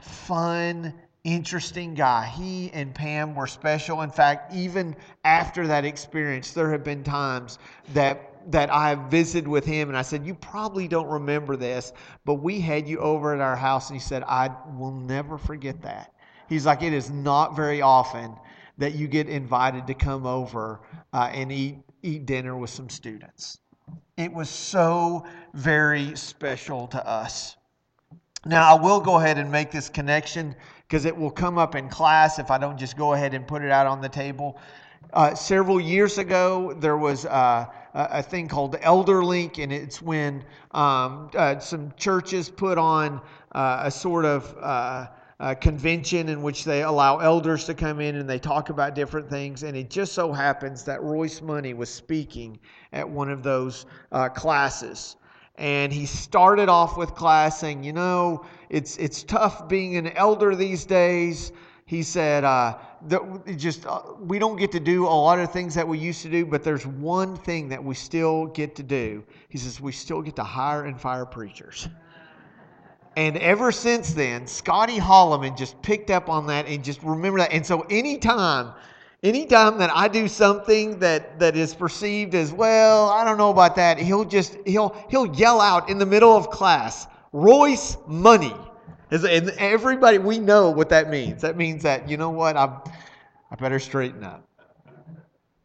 fun, 0.01 0.93
interesting 1.23 1.95
guy. 1.95 2.27
He 2.27 2.69
and 2.73 2.93
Pam 2.93 3.37
were 3.37 3.47
special. 3.47 4.03
In 4.03 4.11
fact, 4.11 4.53
even 4.53 4.97
after 5.23 5.69
that 5.69 5.85
experience, 5.85 6.51
there 6.51 6.73
have 6.73 6.83
been 6.83 7.05
times 7.05 7.61
that 7.93 8.32
that 8.51 8.73
I 8.73 8.95
visited 8.95 9.49
with 9.49 9.65
him 9.65 9.89
and 9.89 9.97
I 9.97 10.03
said, 10.03 10.27
You 10.27 10.35
probably 10.35 10.89
don't 10.89 11.09
remember 11.09 11.57
this, 11.57 11.93
but 12.25 12.35
we 12.35 12.61
had 12.61 12.89
you 12.89 12.99
over 12.99 13.35
at 13.35 13.41
our 13.41 13.57
house. 13.57 13.91
And 13.91 13.99
he 13.99 14.05
said, 14.05 14.23
I 14.25 14.51
will 14.77 14.93
never 14.93 15.39
forget 15.39 15.83
that. 15.83 16.13
He's 16.49 16.67
like, 16.67 16.83
It 16.83 16.93
is 16.93 17.11
not 17.11 17.57
very 17.57 17.83
often 17.83 18.37
that 18.79 18.95
you 18.95 19.07
get 19.07 19.29
invited 19.29 19.87
to 19.87 19.95
come 19.95 20.27
over 20.27 20.81
uh, 21.13 21.31
and 21.33 21.53
eat, 21.53 21.79
eat 22.03 22.27
dinner 22.27 22.57
with 22.57 22.71
some 22.71 22.89
students. 22.89 23.59
It 24.17 24.33
was 24.33 24.49
so 24.49 25.27
very 25.55 26.17
special 26.17 26.87
to 26.89 27.07
us. 27.07 27.57
Now, 28.45 28.77
I 28.77 28.81
will 28.81 29.01
go 29.01 29.19
ahead 29.19 29.39
and 29.39 29.53
make 29.53 29.71
this 29.71 29.89
connection 29.89 30.57
because 30.81 31.05
it 31.05 31.17
will 31.17 31.31
come 31.31 31.59
up 31.59 31.75
in 31.77 31.89
class 31.89 32.39
if 32.39 32.51
I 32.51 32.59
don't 32.59 32.77
just 32.77 32.97
go 32.97 33.13
ahead 33.13 33.35
and 33.35 33.47
put 33.47 33.63
it 33.63 33.71
out 33.71 33.87
on 33.87 34.01
the 34.01 34.09
table. 34.09 34.59
Uh, 35.13 35.35
several 35.35 35.79
years 35.79 36.17
ago, 36.17 36.73
there 36.79 36.97
was 36.97 37.27
uh, 37.27 37.67
a 37.93 38.23
thing 38.23 38.49
called 38.49 38.75
ElderLink, 38.81 39.63
and 39.63 39.71
it's 39.71 40.01
when 40.01 40.43
um, 40.71 41.31
uh, 41.37 41.59
some 41.59 41.93
churches 41.99 42.49
put 42.49 42.79
on 42.79 43.21
uh, 43.55 43.83
a 43.85 43.91
sort 43.91 44.25
of 44.25 44.57
uh, 44.63 45.07
convention 45.61 46.31
in 46.31 46.41
which 46.41 46.65
they 46.65 46.83
allow 46.83 47.19
elders 47.19 47.67
to 47.67 47.75
come 47.75 48.01
in 48.01 48.17
and 48.17 48.31
they 48.31 48.39
talk 48.39 48.71
about 48.71 48.95
different 48.95 49.29
things. 49.29 49.65
And 49.65 49.77
it 49.77 49.91
just 49.91 50.15
so 50.15 50.33
happens 50.33 50.83
that 50.85 51.03
Royce 51.03 51.43
Money 51.43 51.75
was 51.75 51.91
speaking 51.91 52.59
at 52.95 53.07
one 53.07 53.29
of 53.29 53.43
those 53.43 53.85
uh, 54.13 54.31
classes. 54.31 55.17
And 55.57 55.93
he 55.93 56.07
started 56.07 56.71
off 56.71 56.97
with 56.97 57.15
class 57.15 57.61
saying, 57.61 57.85
You 57.85 57.93
know, 57.93 58.47
it's, 58.71 58.97
it's 58.97 59.23
tough 59.25 59.69
being 59.69 59.97
an 59.97 60.09
elder 60.17 60.55
these 60.55 60.87
days. 60.87 61.53
He 61.93 62.03
said, 62.03 62.43
uh, 62.43 62.79
just 63.59 63.85
uh, 63.85 64.01
we 64.19 64.39
don't 64.39 64.57
get 64.57 64.73
to 64.73 64.81
do 64.81 65.05
a 65.05 65.09
lot 65.09 65.39
of 65.39 65.53
things 65.53 65.75
that 65.75 65.87
we 65.87 65.99
used 65.99 66.23
to 66.23 66.31
do, 66.31 66.47
but 66.47 66.65
there's 66.65 66.87
one 66.87 67.37
thing 67.37 67.69
that 67.69 67.85
we 67.85 67.95
still 67.95 68.47
get 68.47 68.75
to 68.77 68.83
do. 68.83 69.23
He 69.51 69.59
says, 69.59 69.79
We 69.79 69.93
still 69.93 70.23
get 70.23 70.35
to 70.37 70.43
hire 70.43 70.87
and 70.87 70.99
fire 70.99 71.27
preachers. 71.27 71.91
And 73.19 73.37
ever 73.37 73.71
since 73.71 74.15
then, 74.15 74.47
Scotty 74.47 74.97
Holloman 74.97 75.55
just 75.55 75.83
picked 75.83 76.09
up 76.11 76.31
on 76.31 76.47
that 76.47 76.67
and 76.67 76.83
just 76.83 77.03
remember 77.03 77.41
that. 77.41 77.53
And 77.53 77.67
so 77.67 77.83
anytime 77.91 78.73
anytime 79.23 79.77
that 79.77 79.91
I 79.95 80.09
do 80.09 80.29
something 80.29 80.99
that, 81.01 81.39
that 81.41 81.59
is 81.59 81.75
perceived 81.75 82.35
as, 82.35 82.55
well, 82.55 83.11
I 83.11 83.23
don't 83.23 83.37
know 83.37 83.51
about 83.51 83.77
that, 83.77 83.99
he'll 83.99 84.25
just, 84.25 84.57
he'll, 84.65 84.97
he'll 85.11 85.37
yell 85.37 85.61
out 85.61 85.91
in 85.91 85.99
the 85.99 86.07
middle 86.07 86.35
of 86.35 86.49
class, 86.49 87.07
Royce 87.33 87.99
money. 88.07 88.57
And 89.13 89.51
everybody, 89.59 90.17
we 90.17 90.39
know 90.39 90.71
what 90.71 90.89
that 90.89 91.11
means. 91.11 91.43
That 91.43 91.59
means 91.59 91.83
that, 91.83 92.09
you 92.09 92.17
know 92.17 92.31
what, 92.31 92.57
I'm, 92.57 92.79
I 93.51 93.57
better 93.57 93.79
straighten 93.79 94.25
up. 94.25 94.49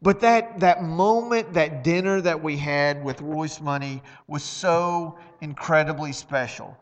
But 0.02 0.20
that, 0.20 0.60
that 0.60 0.84
moment, 0.84 1.54
that 1.54 1.82
dinner 1.82 2.20
that 2.20 2.42
we 2.42 2.58
had 2.58 3.02
with 3.02 3.22
Royce 3.22 3.58
Money 3.60 4.02
was 4.26 4.44
so 4.44 5.18
incredibly 5.40 6.12
special. 6.12 6.76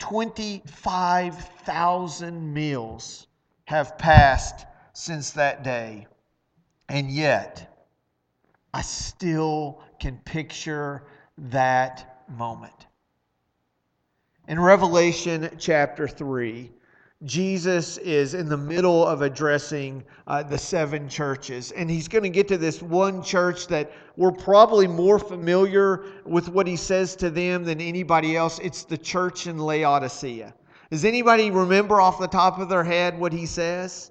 25,000 0.00 2.52
meals 2.52 3.28
have 3.66 3.96
passed 3.96 4.66
since 4.92 5.30
that 5.30 5.62
day. 5.62 6.08
And 6.88 7.08
yet, 7.10 7.86
I 8.74 8.82
still 8.82 9.80
can 10.00 10.16
picture 10.24 11.04
that 11.38 12.24
moment. 12.28 12.88
In 14.48 14.58
Revelation 14.58 15.50
chapter 15.58 16.08
3, 16.08 16.70
Jesus 17.24 17.98
is 17.98 18.34
in 18.34 18.48
the 18.48 18.56
middle 18.56 19.06
of 19.06 19.22
addressing 19.22 20.02
uh, 20.26 20.42
the 20.42 20.58
seven 20.58 21.08
churches. 21.08 21.70
And 21.70 21.88
he's 21.88 22.08
going 22.08 22.24
to 22.24 22.28
get 22.28 22.48
to 22.48 22.58
this 22.58 22.82
one 22.82 23.22
church 23.22 23.68
that 23.68 23.92
we're 24.16 24.32
probably 24.32 24.88
more 24.88 25.20
familiar 25.20 26.04
with 26.24 26.48
what 26.48 26.66
he 26.66 26.74
says 26.74 27.14
to 27.16 27.30
them 27.30 27.62
than 27.62 27.80
anybody 27.80 28.36
else. 28.36 28.58
It's 28.58 28.82
the 28.82 28.98
church 28.98 29.46
in 29.46 29.58
Laodicea. 29.58 30.52
Does 30.90 31.04
anybody 31.04 31.52
remember 31.52 32.00
off 32.00 32.18
the 32.18 32.26
top 32.26 32.58
of 32.58 32.68
their 32.68 32.84
head 32.84 33.18
what 33.18 33.32
he 33.32 33.46
says? 33.46 34.10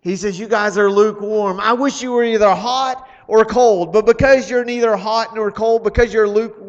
He 0.00 0.14
says, 0.14 0.38
You 0.38 0.46
guys 0.46 0.78
are 0.78 0.90
lukewarm. 0.90 1.58
I 1.60 1.72
wish 1.72 2.00
you 2.00 2.12
were 2.12 2.24
either 2.24 2.54
hot 2.54 3.08
or 3.26 3.44
cold, 3.44 3.92
but 3.92 4.06
because 4.06 4.50
you're 4.50 4.64
neither 4.64 4.96
hot 4.96 5.34
nor 5.34 5.52
cold, 5.52 5.84
because 5.84 6.12
you're 6.12 6.28
lukewarm, 6.28 6.59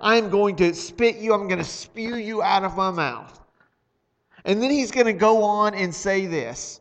I'm 0.00 0.30
going 0.30 0.56
to 0.56 0.74
spit 0.74 1.16
you, 1.16 1.34
I'm 1.34 1.48
going 1.48 1.58
to 1.58 1.64
spew 1.64 2.16
you 2.16 2.42
out 2.42 2.64
of 2.64 2.76
my 2.76 2.90
mouth. 2.90 3.40
And 4.44 4.62
then 4.62 4.70
he's 4.70 4.90
going 4.90 5.06
to 5.06 5.12
go 5.12 5.42
on 5.42 5.74
and 5.74 5.94
say 5.94 6.26
this. 6.26 6.80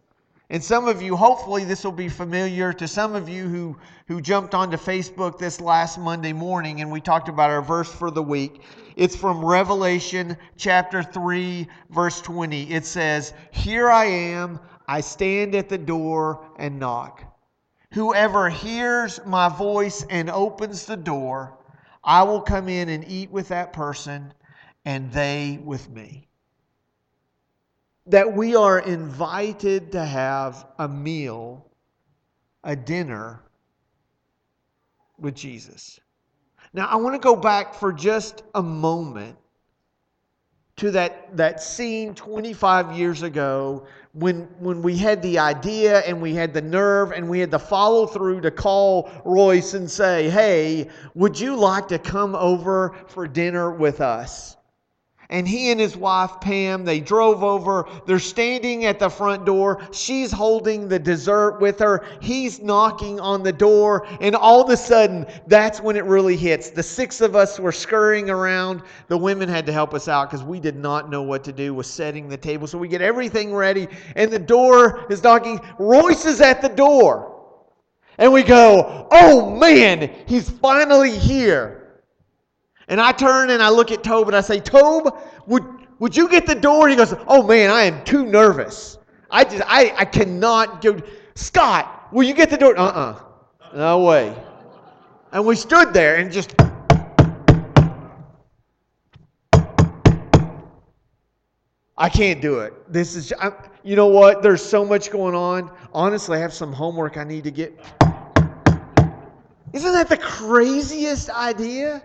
And 0.50 0.62
some 0.62 0.88
of 0.88 1.02
you, 1.02 1.16
hopefully, 1.16 1.64
this 1.64 1.86
will 1.86 1.94
be 1.94 2.10
familiar 2.10 2.74
to 2.74 2.86
some 2.86 3.16
of 3.16 3.30
you 3.30 3.48
who, 3.48 3.78
who 4.08 4.20
jumped 4.20 4.54
onto 4.54 4.76
Facebook 4.76 5.38
this 5.38 5.62
last 5.62 5.98
Monday 5.98 6.34
morning 6.34 6.82
and 6.82 6.92
we 6.92 7.00
talked 7.00 7.30
about 7.30 7.50
our 7.50 7.62
verse 7.62 7.90
for 7.90 8.12
the 8.12 8.22
week. 8.22 8.62
It's 8.98 9.16
from 9.16 9.46
Revelation 9.46 10.36
chapter 10.58 11.02
3, 11.02 11.68
verse 11.92 12.20
20. 12.20 12.70
It 12.70 12.86
says, 12.86 13.34
Here 13.52 13.90
I 13.90 14.06
am. 14.06 14.60
I 14.90 15.00
stand 15.00 15.56
at 15.56 15.70
the 15.70 15.78
door 15.78 16.46
and 16.58 16.78
knock. 16.78 17.24
Whoever 17.94 18.50
hears 18.50 19.22
my 19.26 19.48
voice 19.48 20.06
and 20.10 20.30
opens 20.30 20.86
the 20.86 20.98
door, 20.98 21.58
I 22.04 22.24
will 22.24 22.42
come 22.42 22.68
in 22.68 22.90
and 22.90 23.08
eat 23.08 23.30
with 23.32 23.50
that 23.50 23.74
person 23.74 24.34
and 24.86 25.12
they 25.12 25.60
with 25.64 25.90
me. 25.90 26.28
That 28.08 28.36
we 28.36 28.56
are 28.56 28.80
invited 28.80 29.92
to 29.92 30.04
have 30.04 30.66
a 30.80 30.88
meal, 30.88 31.70
a 32.64 32.76
dinner 32.76 33.44
with 35.20 35.36
Jesus. 35.36 36.00
Now, 36.74 36.88
I 36.88 36.96
want 36.96 37.16
to 37.16 37.20
go 37.20 37.36
back 37.36 37.74
for 37.76 37.94
just 37.94 38.44
a 38.56 38.64
moment 38.64 39.38
to 40.78 40.90
that, 40.92 41.36
that 41.38 41.62
scene 41.62 42.16
25 42.16 42.98
years 42.98 43.22
ago 43.22 43.86
when, 44.14 44.42
when 44.60 44.82
we 44.82 44.98
had 44.98 45.22
the 45.22 45.40
idea 45.40 46.00
and 46.00 46.22
we 46.22 46.34
had 46.34 46.54
the 46.54 46.62
nerve 46.62 47.12
and 47.12 47.30
we 47.30 47.40
had 47.40 47.52
the 47.52 47.60
follow 47.60 48.06
through 48.06 48.42
to 48.42 48.52
call 48.52 49.10
Royce 49.24 49.74
and 49.74 49.90
say, 49.90 50.30
hey, 50.30 50.90
would 51.16 51.40
you 51.40 51.56
like 51.56 51.88
to 51.90 52.00
come 52.00 52.36
over 52.36 52.96
for 53.08 53.28
dinner 53.28 53.72
with 53.72 54.02
us? 54.02 54.58
And 55.32 55.48
he 55.48 55.72
and 55.72 55.80
his 55.80 55.96
wife 55.98 56.40
Pam, 56.42 56.84
they 56.84 57.00
drove 57.00 57.44
over. 57.44 57.88
They're 58.06 58.20
standing 58.20 58.86
at 58.86 59.00
the 59.00 59.10
front 59.10 59.46
door. 59.46 59.82
She's 59.92 60.32
holding 60.32 60.88
the 60.88 61.00
dessert 61.00 61.60
with 61.62 61.80
her. 61.80 62.06
He's 62.22 62.62
knocking 62.62 63.20
on 63.20 63.42
the 63.42 63.54
door, 63.54 64.06
and 64.20 64.36
all 64.36 64.62
of 64.62 64.70
a 64.70 64.78
sudden, 64.78 65.26
that's 65.48 65.82
when 65.82 65.96
it 65.96 66.04
really 66.04 66.36
hits. 66.36 66.70
The 66.70 66.84
six 66.84 67.22
of 67.22 67.36
us 67.36 67.60
were 67.60 67.72
scurrying 67.72 68.30
around. 68.30 68.84
The 69.08 69.18
women 69.18 69.48
had 69.48 69.66
to 69.68 69.74
help 69.74 69.94
us 69.94 70.08
out 70.08 70.30
because 70.30 70.44
we 70.44 70.60
did 70.60 70.76
not 70.76 71.10
know 71.10 71.22
what 71.22 71.44
to 71.46 71.54
do 71.54 71.74
with 71.74 71.86
setting 71.86 72.28
the 72.28 72.38
table. 72.38 72.68
So 72.68 72.78
we 72.78 72.90
get 72.90 73.02
everything 73.02 73.56
ready, 73.56 73.88
and 74.16 74.30
the 74.30 74.40
door 74.40 75.06
is 75.10 75.24
knocking. 75.24 75.62
Royce 75.80 76.26
is 76.26 76.42
at 76.42 76.62
the 76.62 76.70
door. 76.70 77.30
And 78.18 78.34
we 78.34 78.44
go, 78.44 79.08
oh 79.10 79.56
man, 79.56 80.14
he's 80.28 80.50
finally 80.50 81.18
here. 81.18 81.81
And 82.92 83.00
I 83.00 83.14
turn 83.14 83.52
and 83.52 83.64
I 83.64 83.70
look 83.70 83.90
at 83.90 84.04
Tobe 84.04 84.28
and 84.28 84.36
I 84.36 84.42
say, 84.42 84.60
Tobe, 84.60 85.18
would, 85.48 85.64
would 86.00 86.14
you 86.14 86.28
get 86.28 86.46
the 86.46 86.54
door? 86.54 86.90
And 86.90 86.92
he 86.92 86.98
goes, 86.98 87.16
Oh 87.26 87.42
man, 87.42 87.72
I 87.72 87.84
am 87.84 88.04
too 88.04 88.26
nervous. 88.26 88.98
I 89.32 89.46
just, 89.46 89.64
I, 89.66 89.94
I 89.98 90.04
cannot 90.04 90.82
go. 90.82 91.00
Scott, 91.36 92.10
will 92.12 92.24
you 92.24 92.34
get 92.34 92.50
the 92.50 92.58
door? 92.58 92.78
Uh 92.78 92.84
uh-uh. 92.84 93.22
uh 93.62 93.78
No 93.78 94.04
way. 94.04 94.36
And 95.32 95.46
we 95.46 95.56
stood 95.56 95.94
there 95.94 96.18
and 96.18 96.30
just. 96.34 96.54
I 101.98 102.10
can't 102.10 102.42
do 102.42 102.60
it. 102.60 102.74
This 102.92 103.16
is, 103.16 103.32
I'm, 103.40 103.54
you 103.84 103.96
know 103.96 104.08
what? 104.08 104.42
There's 104.42 104.62
so 104.62 104.84
much 104.84 105.12
going 105.12 105.36
on. 105.36 105.72
Honestly, 105.94 106.38
I 106.38 106.42
have 106.42 106.54
some 106.54 106.74
homework 106.74 107.16
I 107.16 107.24
need 107.24 107.46
to 107.46 107.52
get. 107.52 107.72
Isn't 109.72 109.94
that 109.94 110.10
the 110.10 110.18
craziest 110.18 111.30
idea? 111.30 112.04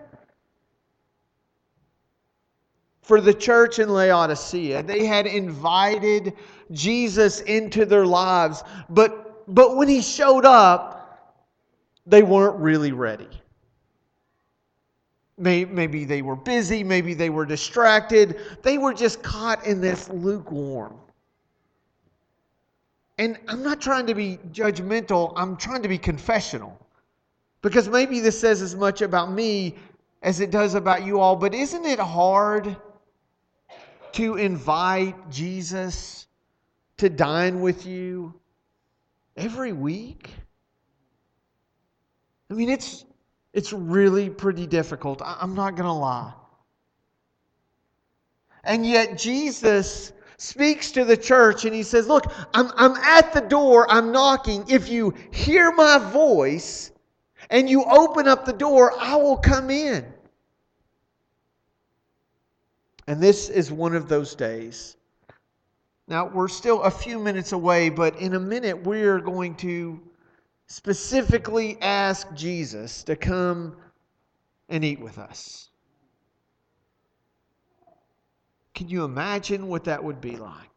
For 3.07 3.21
the 3.21 3.33
church 3.33 3.79
in 3.79 3.87
Laodicea, 3.87 4.83
they 4.83 5.05
had 5.05 5.27
invited 5.27 6.33
Jesus 6.73 7.39
into 7.39 7.85
their 7.85 8.05
lives, 8.05 8.65
but, 8.89 9.45
but 9.47 9.77
when 9.77 9.87
he 9.87 10.01
showed 10.01 10.43
up, 10.43 11.39
they 12.05 12.21
weren't 12.21 12.59
really 12.59 12.91
ready. 12.91 13.29
Maybe 15.37 16.03
they 16.03 16.21
were 16.21 16.35
busy, 16.35 16.83
maybe 16.83 17.13
they 17.13 17.29
were 17.29 17.45
distracted. 17.45 18.41
They 18.61 18.77
were 18.77 18.93
just 18.93 19.23
caught 19.23 19.65
in 19.65 19.79
this 19.79 20.09
lukewarm. 20.09 20.97
And 23.17 23.39
I'm 23.47 23.63
not 23.63 23.79
trying 23.79 24.07
to 24.07 24.15
be 24.15 24.37
judgmental, 24.51 25.31
I'm 25.37 25.55
trying 25.55 25.81
to 25.81 25.87
be 25.87 25.97
confessional. 25.97 26.77
Because 27.61 27.87
maybe 27.87 28.19
this 28.19 28.37
says 28.37 28.61
as 28.61 28.75
much 28.75 29.01
about 29.01 29.31
me 29.31 29.75
as 30.23 30.41
it 30.41 30.51
does 30.51 30.75
about 30.75 31.05
you 31.05 31.21
all, 31.21 31.37
but 31.37 31.53
isn't 31.53 31.85
it 31.85 31.99
hard 31.99 32.75
to 34.17 34.35
invite 34.35 35.29
Jesus 35.29 36.27
to 36.97 37.07
dine 37.07 37.61
with 37.61 37.85
you 37.85 38.33
every 39.35 39.73
week? 39.73 40.31
I 42.49 42.55
mean, 42.55 42.69
it's 42.69 43.05
it's 43.53 43.73
really 43.73 44.29
pretty 44.29 44.65
difficult. 44.65 45.21
I'm 45.23 45.53
not 45.53 45.75
going 45.75 45.85
to 45.85 45.91
lie. 45.93 46.33
And 48.63 48.85
yet, 48.85 49.17
Jesus 49.17 50.13
speaks 50.37 50.91
to 50.91 51.05
the 51.05 51.17
church 51.17 51.65
and 51.65 51.73
he 51.73 51.83
says, 51.83 52.07
Look, 52.07 52.31
I'm, 52.55 52.71
I'm 52.75 52.95
at 52.95 53.33
the 53.33 53.41
door, 53.41 53.85
I'm 53.89 54.11
knocking. 54.11 54.65
If 54.67 54.89
you 54.89 55.13
hear 55.31 55.71
my 55.71 55.97
voice 56.11 56.91
and 57.51 57.69
you 57.69 57.83
open 57.83 58.27
up 58.27 58.45
the 58.45 58.53
door, 58.53 58.93
I 58.99 59.15
will 59.15 59.37
come 59.37 59.69
in. 59.69 60.05
And 63.07 63.21
this 63.21 63.49
is 63.49 63.71
one 63.71 63.95
of 63.95 64.09
those 64.09 64.35
days. 64.35 64.97
Now, 66.09 66.27
we're 66.27 66.47
still 66.47 66.81
a 66.83 66.91
few 66.91 67.19
minutes 67.19 67.51
away, 67.51 67.89
but 67.89 68.15
in 68.17 68.35
a 68.35 68.39
minute, 68.39 68.83
we're 68.83 69.19
going 69.19 69.55
to 69.55 69.99
specifically 70.67 71.77
ask 71.81 72.33
Jesus 72.33 73.03
to 73.03 73.15
come 73.15 73.75
and 74.69 74.83
eat 74.83 74.99
with 74.99 75.17
us. 75.17 75.69
Can 78.73 78.89
you 78.89 79.03
imagine 79.05 79.67
what 79.67 79.85
that 79.85 80.03
would 80.03 80.21
be 80.21 80.35
like? 80.37 80.69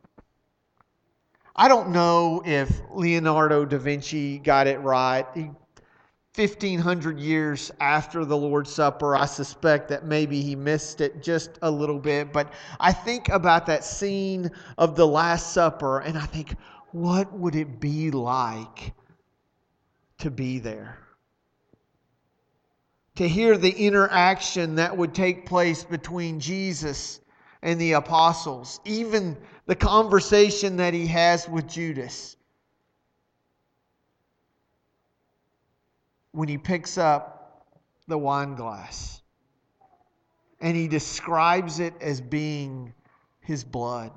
I 1.55 1.69
don't 1.69 1.91
know 1.91 2.43
if 2.47 2.81
Leonardo 2.91 3.65
da 3.65 3.77
Vinci 3.77 4.39
got 4.39 4.67
it 4.67 4.81
right. 4.81 5.27
He, 5.35 5.51
1500 6.35 7.19
years 7.19 7.71
after 7.81 8.25
the 8.25 8.37
Lord's 8.37 8.73
Supper, 8.73 9.17
I 9.17 9.27
suspect 9.27 9.89
that 9.89 10.05
maybe 10.05 10.43
he 10.43 10.55
missed 10.55 11.01
it 11.01 11.23
just 11.23 11.59
a 11.63 11.71
little 11.71 11.99
bit. 11.99 12.33
But 12.33 12.53
I 12.79 12.93
think 12.93 13.29
about 13.29 13.67
that 13.67 13.85
scene 13.85 14.51
of 14.79 14.97
the 14.97 15.07
Last 15.07 15.53
Supper 15.53 16.01
and 16.01 16.17
I 16.17 16.27
think, 16.27 16.55
what 16.93 17.33
would 17.33 17.57
it 17.57 17.81
be 17.81 18.11
like 18.11 18.95
to 20.21 20.31
be 20.31 20.59
there. 20.59 20.99
To 23.17 23.29
hear 23.29 23.59
the 23.59 23.71
interaction 23.71 24.77
that 24.77 24.97
would 24.97 25.15
take 25.15 25.47
place 25.47 25.85
between 25.85 26.41
Jesus 26.41 27.21
and 27.63 27.81
the 27.81 27.93
apostles, 27.93 28.81
even 28.85 29.37
the 29.67 29.75
conversation 29.75 30.77
that 30.77 30.95
he 30.95 31.07
has 31.09 31.49
with 31.49 31.69
Judas. 31.69 32.37
When 36.33 36.49
he 36.49 36.59
picks 36.59 36.99
up 36.99 37.67
the 38.07 38.19
wine 38.19 38.55
glass 38.55 39.23
and 40.61 40.77
he 40.77 40.89
describes 40.89 41.81
it 41.81 41.95
as 42.01 42.21
being 42.21 42.93
his 43.41 43.65
blood. 43.65 44.13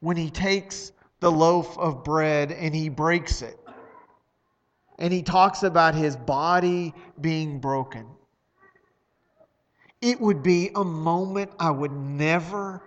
When 0.00 0.16
he 0.16 0.30
takes 0.30 0.92
the 1.20 1.30
loaf 1.30 1.76
of 1.78 2.04
bread 2.04 2.52
and 2.52 2.74
he 2.74 2.88
breaks 2.88 3.42
it 3.42 3.58
and 4.98 5.12
he 5.12 5.22
talks 5.22 5.62
about 5.62 5.94
his 5.94 6.14
body 6.14 6.94
being 7.20 7.58
broken. 7.58 8.06
It 10.00 10.20
would 10.20 10.42
be 10.42 10.70
a 10.74 10.84
moment 10.84 11.50
I 11.58 11.70
would 11.70 11.92
never, 11.92 12.82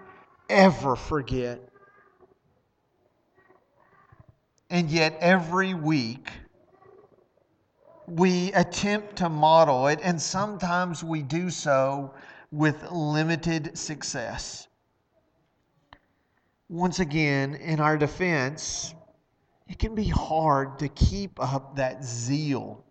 ever 0.50 0.96
forget. 0.96 1.60
And 4.70 4.90
yet, 4.90 5.18
every 5.20 5.74
week, 5.74 6.30
we 8.08 8.52
attempt 8.54 9.18
to 9.18 9.30
model 9.30 9.88
it, 9.88 10.00
and 10.04 10.22
sometimes 10.22 11.04
we 11.04 11.22
do 11.22 11.50
so 11.50 12.14
with 12.52 12.92
limited 12.92 13.78
success. 13.78 14.68
Once 16.70 17.00
again, 17.00 17.56
in 17.56 17.80
our 17.80 17.98
defense, 17.98 18.94
it 19.68 19.80
can 19.80 19.96
be 19.96 20.08
hard 20.08 20.80
to 20.80 20.88
keep 20.90 21.40
up 21.40 21.76
that 21.76 22.04
zeal 22.04 22.84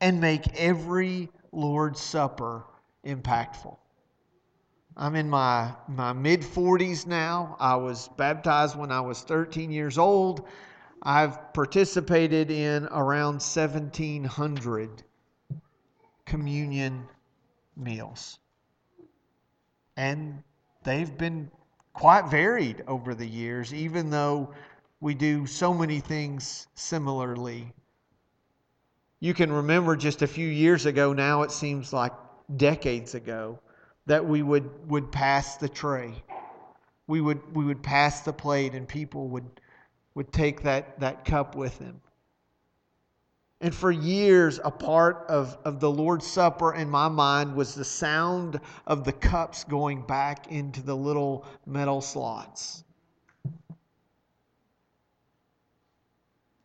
and 0.00 0.20
make 0.20 0.46
every 0.58 1.28
Lord's 1.52 2.00
Supper 2.00 2.64
impactful. 3.04 3.76
I'm 4.96 5.14
in 5.14 5.30
my, 5.30 5.72
my 5.86 6.12
mid 6.12 6.42
40s 6.42 7.06
now. 7.06 7.56
I 7.60 7.76
was 7.76 8.08
baptized 8.16 8.76
when 8.76 8.90
I 8.90 9.00
was 9.00 9.22
13 9.22 9.70
years 9.70 9.96
old. 9.96 10.46
I've 11.02 11.52
participated 11.52 12.50
in 12.50 12.86
around 12.86 13.34
1,700 13.34 15.02
communion 16.24 17.08
meals. 17.76 18.38
And 19.96 20.42
they've 20.84 21.16
been 21.16 21.50
quite 21.92 22.28
varied 22.28 22.84
over 22.86 23.14
the 23.14 23.26
years, 23.26 23.74
even 23.74 24.10
though 24.10 24.52
we 25.00 25.14
do 25.14 25.46
so 25.46 25.72
many 25.72 26.00
things 26.00 26.66
similarly. 26.74 27.72
You 29.20 29.34
can 29.34 29.52
remember 29.52 29.96
just 29.96 30.22
a 30.22 30.26
few 30.26 30.48
years 30.48 30.86
ago, 30.86 31.12
now 31.12 31.42
it 31.42 31.50
seems 31.50 31.92
like 31.92 32.12
decades 32.56 33.14
ago, 33.14 33.58
that 34.06 34.24
we 34.24 34.42
would, 34.42 34.88
would 34.88 35.10
pass 35.10 35.56
the 35.56 35.68
tray. 35.68 36.22
We 37.06 37.20
would, 37.20 37.54
we 37.54 37.64
would 37.64 37.82
pass 37.82 38.20
the 38.20 38.32
plate 38.32 38.74
and 38.74 38.86
people 38.86 39.28
would, 39.28 39.60
would 40.14 40.32
take 40.32 40.62
that, 40.62 40.98
that 41.00 41.24
cup 41.24 41.54
with 41.54 41.78
them. 41.78 42.00
And 43.60 43.74
for 43.74 43.90
years, 43.90 44.60
a 44.62 44.70
part 44.70 45.26
of, 45.28 45.58
of 45.64 45.80
the 45.80 45.90
Lord's 45.90 46.26
Supper 46.26 46.74
in 46.74 46.88
my 46.88 47.08
mind 47.08 47.56
was 47.56 47.74
the 47.74 47.84
sound 47.84 48.60
of 48.86 49.04
the 49.04 49.12
cups 49.12 49.64
going 49.64 50.02
back 50.02 50.46
into 50.52 50.80
the 50.80 50.94
little 50.94 51.44
metal 51.66 52.00
slots. 52.00 52.84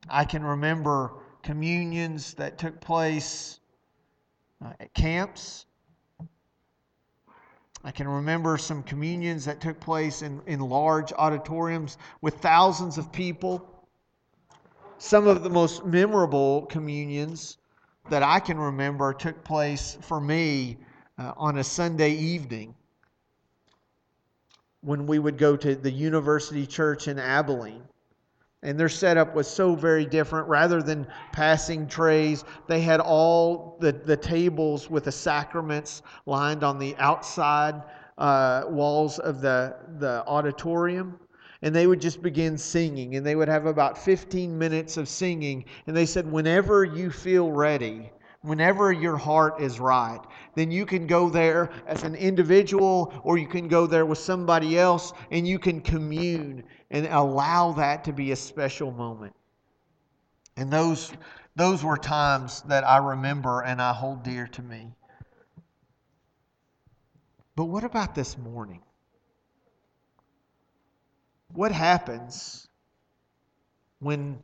I 0.08 0.26
can 0.26 0.44
remember 0.44 1.14
communions 1.42 2.36
that 2.36 2.60
took 2.60 2.80
place 2.80 3.60
uh, 4.64 4.74
at 4.80 4.94
camps. 4.94 5.66
I 7.84 7.92
can 7.92 8.08
remember 8.08 8.58
some 8.58 8.82
communions 8.84 9.46
that 9.46 9.60
took 9.60 9.80
place 9.80 10.22
in, 10.22 10.42
in 10.48 10.60
large 10.62 11.12
auditoriums 11.14 11.98
with 12.22 12.36
thousands 12.36 12.98
of 12.98 13.12
people. 13.12 13.86
Some 14.98 15.28
of 15.28 15.44
the 15.44 15.50
most 15.50 15.86
memorable 15.86 16.66
communions 16.68 17.58
that 18.10 18.24
I 18.24 18.40
can 18.40 18.58
remember 18.58 19.14
took 19.14 19.44
place 19.44 19.98
for 20.02 20.22
me 20.22 20.78
uh, 21.18 21.34
on 21.36 21.58
a 21.58 21.64
Sunday 21.64 22.12
evening 22.12 22.74
when 24.82 25.06
we 25.06 25.20
would 25.20 25.38
go 25.38 25.58
to 25.58 25.76
the 25.76 25.92
University 25.92 26.66
Church 26.66 27.08
in 27.08 27.20
Abilene 27.20 27.84
and 28.64 28.80
their 28.80 28.90
setup 28.90 29.36
was 29.36 29.48
so 29.48 29.76
very 29.76 30.06
different. 30.06 30.48
Rather 30.48 30.82
than 30.82 31.06
passing 31.34 31.86
trays, 31.86 32.46
they 32.68 32.82
had 32.82 33.00
all 33.00 33.78
the, 33.80 33.92
the 33.92 34.18
tables 34.18 34.90
with 34.90 35.04
the 35.04 35.12
sacraments 35.12 36.02
lined 36.26 36.64
on 36.64 36.80
the 36.80 36.96
outside 36.98 37.84
uh, 38.18 38.64
walls 38.68 39.20
of 39.20 39.42
the, 39.42 39.76
the 40.00 40.24
auditorium. 40.26 41.20
And 41.62 41.74
they 41.74 41.88
would 41.88 42.02
just 42.02 42.22
begin 42.22 42.58
singing, 42.58 43.16
and 43.16 43.26
they 43.26 43.36
would 43.36 43.48
have 43.48 43.66
about 43.68 43.98
15 43.98 44.58
minutes 44.58 44.98
of 44.98 45.08
singing. 45.08 45.64
And 45.88 45.96
they 45.96 46.06
said, 46.06 46.30
Whenever 46.30 46.84
you 46.84 47.10
feel 47.10 47.52
ready, 47.52 48.12
whenever 48.44 48.92
your 48.92 49.18
heart 49.18 49.60
is 49.60 49.80
right, 49.80 50.20
then 50.54 50.70
you 50.70 50.86
can 50.86 51.08
go 51.08 51.30
there 51.30 51.72
as 51.88 52.04
an 52.04 52.14
individual 52.14 53.14
or 53.24 53.38
you 53.38 53.48
can 53.48 53.68
go 53.68 53.88
there 53.88 54.06
with 54.06 54.20
somebody 54.20 54.78
else 54.78 55.14
and 55.32 55.48
you 55.48 55.58
can 55.58 55.82
commune 55.82 56.64
and 56.92 57.08
allow 57.08 57.72
that 57.72 58.04
to 58.04 58.14
be 58.14 58.32
a 58.32 58.36
special 58.36 58.92
moment. 58.92 59.34
And 60.58 60.72
those, 60.72 61.12
those 61.56 61.84
were 61.84 61.98
times 61.98 62.62
that 62.64 62.84
I 62.84 62.98
remember 62.98 63.62
and 63.62 63.82
I 63.82 63.94
hold 63.94 64.24
dear 64.24 64.46
to 64.48 64.62
me. 64.62 64.94
But 67.56 67.66
what 67.66 67.84
about 67.84 68.14
this 68.14 68.38
morning? 68.38 68.82
What 71.54 71.72
happens 71.72 72.68
when 74.00 74.40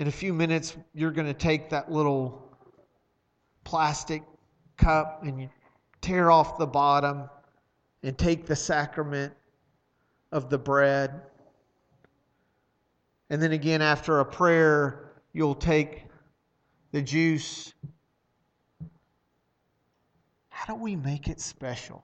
in 0.00 0.08
a 0.08 0.10
few 0.10 0.32
minutes, 0.32 0.76
you're 0.94 1.10
going 1.10 1.26
to 1.26 1.34
take 1.34 1.68
that 1.70 1.92
little 1.92 2.49
plastic 3.70 4.24
cup 4.76 5.22
and 5.22 5.40
you 5.40 5.48
tear 6.00 6.28
off 6.28 6.58
the 6.58 6.66
bottom 6.66 7.30
and 8.02 8.18
take 8.18 8.44
the 8.44 8.56
sacrament 8.56 9.32
of 10.32 10.50
the 10.50 10.58
bread. 10.58 11.22
And 13.30 13.40
then 13.40 13.52
again, 13.52 13.80
after 13.80 14.18
a 14.18 14.24
prayer, 14.24 15.12
you'll 15.32 15.54
take 15.54 16.06
the 16.90 17.00
juice. 17.00 17.72
How 20.48 20.74
do 20.74 20.80
we 20.82 20.96
make 20.96 21.28
it 21.28 21.40
special? 21.40 22.02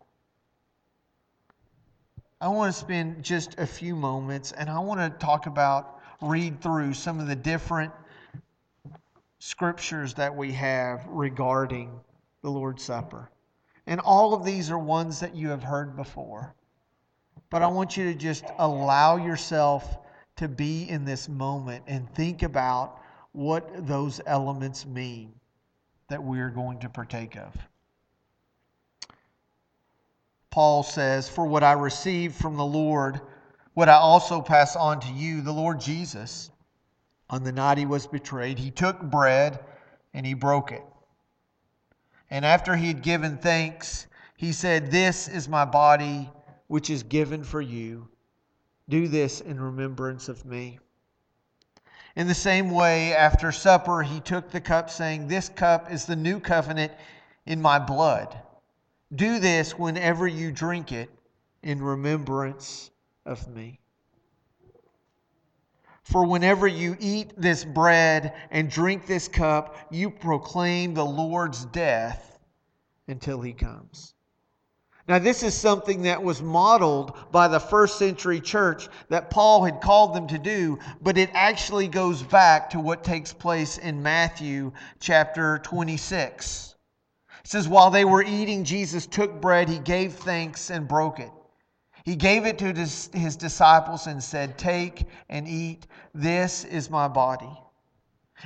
I 2.40 2.46
want 2.46 2.72
to 2.72 2.78
spend 2.78 3.24
just 3.24 3.58
a 3.58 3.66
few 3.66 3.96
moments 3.96 4.52
and 4.52 4.70
I 4.70 4.78
want 4.78 5.00
to 5.00 5.10
talk 5.18 5.46
about, 5.46 5.98
read 6.22 6.60
through 6.60 6.94
some 6.94 7.18
of 7.18 7.26
the 7.26 7.34
different 7.34 7.92
scriptures 9.46 10.12
that 10.14 10.34
we 10.34 10.50
have 10.50 11.06
regarding 11.06 12.00
the 12.42 12.50
Lord's 12.50 12.82
Supper. 12.82 13.30
And 13.86 14.00
all 14.00 14.34
of 14.34 14.44
these 14.44 14.72
are 14.72 14.78
ones 14.78 15.20
that 15.20 15.36
you 15.36 15.50
have 15.50 15.62
heard 15.62 15.94
before. 15.94 16.52
But 17.48 17.62
I 17.62 17.68
want 17.68 17.96
you 17.96 18.12
to 18.12 18.18
just 18.18 18.44
allow 18.58 19.16
yourself 19.18 19.98
to 20.34 20.48
be 20.48 20.88
in 20.88 21.04
this 21.04 21.28
moment 21.28 21.84
and 21.86 22.12
think 22.12 22.42
about 22.42 23.00
what 23.30 23.86
those 23.86 24.20
elements 24.26 24.84
mean 24.84 25.32
that 26.08 26.24
we 26.24 26.40
are 26.40 26.50
going 26.50 26.80
to 26.80 26.88
partake 26.88 27.36
of. 27.36 27.56
Paul 30.50 30.82
says, 30.82 31.28
For 31.28 31.46
what 31.46 31.62
I 31.62 31.72
received 31.72 32.34
from 32.34 32.56
the 32.56 32.66
Lord, 32.66 33.20
what 33.74 33.88
I 33.88 33.94
also 33.94 34.40
pass 34.40 34.74
on 34.74 34.98
to 35.00 35.12
you, 35.12 35.40
the 35.40 35.52
Lord 35.52 35.78
Jesus. 35.78 36.50
On 37.28 37.42
the 37.42 37.52
night 37.52 37.78
he 37.78 37.86
was 37.86 38.06
betrayed, 38.06 38.58
he 38.58 38.70
took 38.70 39.00
bread 39.00 39.64
and 40.14 40.24
he 40.24 40.34
broke 40.34 40.72
it. 40.72 40.84
And 42.30 42.44
after 42.44 42.76
he 42.76 42.88
had 42.88 43.02
given 43.02 43.38
thanks, 43.38 44.06
he 44.36 44.52
said, 44.52 44.90
This 44.90 45.28
is 45.28 45.48
my 45.48 45.64
body, 45.64 46.30
which 46.66 46.90
is 46.90 47.02
given 47.02 47.44
for 47.44 47.60
you. 47.60 48.08
Do 48.88 49.08
this 49.08 49.40
in 49.40 49.60
remembrance 49.60 50.28
of 50.28 50.44
me. 50.44 50.78
In 52.14 52.28
the 52.28 52.34
same 52.34 52.70
way, 52.70 53.14
after 53.14 53.52
supper, 53.52 54.02
he 54.02 54.20
took 54.20 54.50
the 54.50 54.60
cup, 54.60 54.88
saying, 54.88 55.28
This 55.28 55.48
cup 55.48 55.90
is 55.90 56.06
the 56.06 56.16
new 56.16 56.40
covenant 56.40 56.92
in 57.44 57.60
my 57.60 57.78
blood. 57.78 58.40
Do 59.14 59.38
this 59.38 59.78
whenever 59.78 60.26
you 60.26 60.50
drink 60.50 60.92
it 60.92 61.10
in 61.62 61.82
remembrance 61.82 62.90
of 63.24 63.46
me. 63.48 63.80
For 66.06 66.24
whenever 66.24 66.68
you 66.68 66.96
eat 67.00 67.32
this 67.36 67.64
bread 67.64 68.32
and 68.52 68.70
drink 68.70 69.06
this 69.06 69.26
cup, 69.26 69.76
you 69.90 70.08
proclaim 70.08 70.94
the 70.94 71.04
Lord's 71.04 71.64
death 71.64 72.38
until 73.08 73.40
he 73.40 73.52
comes. 73.52 74.14
Now, 75.08 75.18
this 75.18 75.42
is 75.42 75.52
something 75.52 76.02
that 76.02 76.22
was 76.22 76.40
modeled 76.40 77.12
by 77.32 77.48
the 77.48 77.58
first 77.58 77.98
century 77.98 78.40
church 78.40 78.88
that 79.08 79.30
Paul 79.30 79.64
had 79.64 79.80
called 79.80 80.14
them 80.14 80.28
to 80.28 80.38
do, 80.38 80.78
but 81.02 81.18
it 81.18 81.30
actually 81.34 81.88
goes 81.88 82.22
back 82.22 82.70
to 82.70 82.78
what 82.78 83.02
takes 83.02 83.32
place 83.32 83.76
in 83.76 84.00
Matthew 84.00 84.70
chapter 85.00 85.58
26. 85.58 86.76
It 87.40 87.50
says, 87.50 87.66
While 87.66 87.90
they 87.90 88.04
were 88.04 88.22
eating, 88.22 88.62
Jesus 88.62 89.06
took 89.06 89.40
bread, 89.40 89.68
he 89.68 89.80
gave 89.80 90.12
thanks, 90.12 90.70
and 90.70 90.86
broke 90.86 91.18
it. 91.18 91.32
He 92.06 92.14
gave 92.14 92.46
it 92.46 92.56
to 92.58 92.72
his 92.72 93.36
disciples 93.36 94.06
and 94.06 94.22
said, 94.22 94.56
Take 94.56 95.06
and 95.28 95.48
eat. 95.48 95.88
This 96.14 96.64
is 96.64 96.88
my 96.88 97.08
body. 97.08 97.50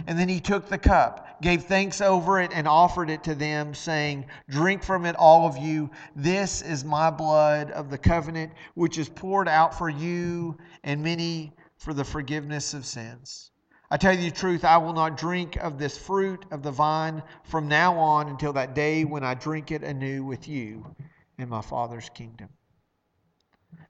And 0.07 0.19
then 0.19 0.31
he 0.31 0.41
took 0.41 0.71
the 0.71 0.79
cup, 0.79 1.43
gave 1.43 1.65
thanks 1.65 2.01
over 2.01 2.41
it, 2.41 2.53
and 2.55 2.67
offered 2.67 3.11
it 3.11 3.23
to 3.25 3.35
them, 3.35 3.75
saying, 3.75 4.25
Drink 4.49 4.83
from 4.83 5.05
it, 5.05 5.15
all 5.15 5.47
of 5.47 5.59
you. 5.59 5.91
This 6.17 6.63
is 6.63 6.87
my 6.87 7.11
blood 7.11 7.71
of 7.73 7.91
the 7.91 7.99
covenant, 7.99 8.55
which 8.77 8.97
is 8.97 9.11
poured 9.11 9.47
out 9.47 9.77
for 9.77 9.91
you 9.91 10.57
and 10.83 11.03
many 11.03 11.53
for 11.77 11.93
the 11.93 12.05
forgiveness 12.05 12.73
of 12.73 12.87
sins. 12.87 13.51
I 13.91 13.99
tell 13.99 14.15
you 14.15 14.31
the 14.31 14.35
truth, 14.35 14.65
I 14.65 14.79
will 14.79 14.95
not 14.95 15.19
drink 15.19 15.57
of 15.57 15.79
this 15.79 15.99
fruit 15.99 16.47
of 16.51 16.63
the 16.63 16.73
vine 16.73 17.23
from 17.45 17.69
now 17.69 17.99
on 17.99 18.31
until 18.31 18.55
that 18.55 18.75
day 18.75 19.05
when 19.05 19.23
I 19.23 19.35
drink 19.35 19.71
it 19.71 19.85
anew 19.85 20.25
with 20.25 20.49
you 20.49 20.97
in 21.37 21.51
my 21.51 21.61
Father's 21.61 22.09
kingdom. 22.09 22.49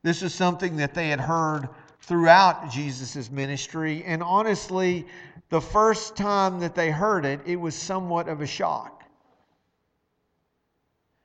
This 0.03 0.23
is 0.23 0.35
something 0.35 0.77
that 0.77 0.95
they 0.95 1.09
had 1.09 1.21
heard 1.21 1.69
throughout 2.01 2.71
Jesus' 2.71 3.31
ministry. 3.31 4.03
And 4.05 4.23
honestly, 4.23 5.07
the 5.51 5.61
first 5.61 6.17
time 6.17 6.61
that 6.61 6.75
they 6.75 6.91
heard 6.91 7.25
it, 7.25 7.41
it 7.45 7.57
was 7.57 7.75
somewhat 7.75 8.29
of 8.29 8.41
a 8.41 8.47
shock. 8.47 9.05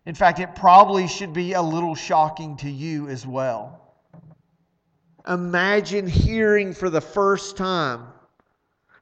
In 0.05 0.13
fact, 0.13 0.39
it 0.39 0.55
probably 0.55 1.07
should 1.07 1.33
be 1.33 1.53
a 1.53 1.61
little 1.61 1.95
shocking 1.95 2.57
to 2.57 2.69
you 2.69 3.07
as 3.07 3.25
well. 3.25 3.81
Imagine 5.27 6.07
hearing 6.07 6.73
for 6.73 6.89
the 6.89 7.01
first 7.01 7.57
time 7.57 8.07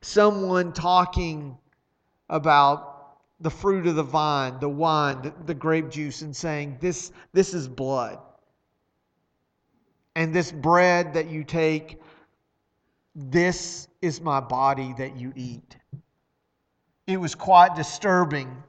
someone 0.02 0.72
talking 0.72 1.58
about 2.30 3.18
the 3.42 3.50
fruit 3.50 3.88
of 3.88 3.96
the 3.96 4.04
vine, 4.04 4.58
the 4.60 4.70
wine, 4.70 5.34
the, 5.46 5.54
grape 5.54 5.90
juice, 5.90 6.22
and 6.22 6.34
saying, 6.34 6.78
this, 6.80 7.12
this 7.34 7.54
is 7.54 7.68
blood. 7.68 8.20
And 10.16 10.34
this 10.34 10.52
bread 10.52 11.14
that 11.16 11.30
you 11.30 11.44
take, 11.44 12.00
this 13.16 13.88
is 14.02 14.22
my 14.22 14.40
body 14.40 14.94
that 14.98 15.18
you 15.18 15.34
eat. 15.36 15.76
It 17.08 17.18
was 17.18 17.36
quite 17.36 17.76
disturbing 17.76 18.64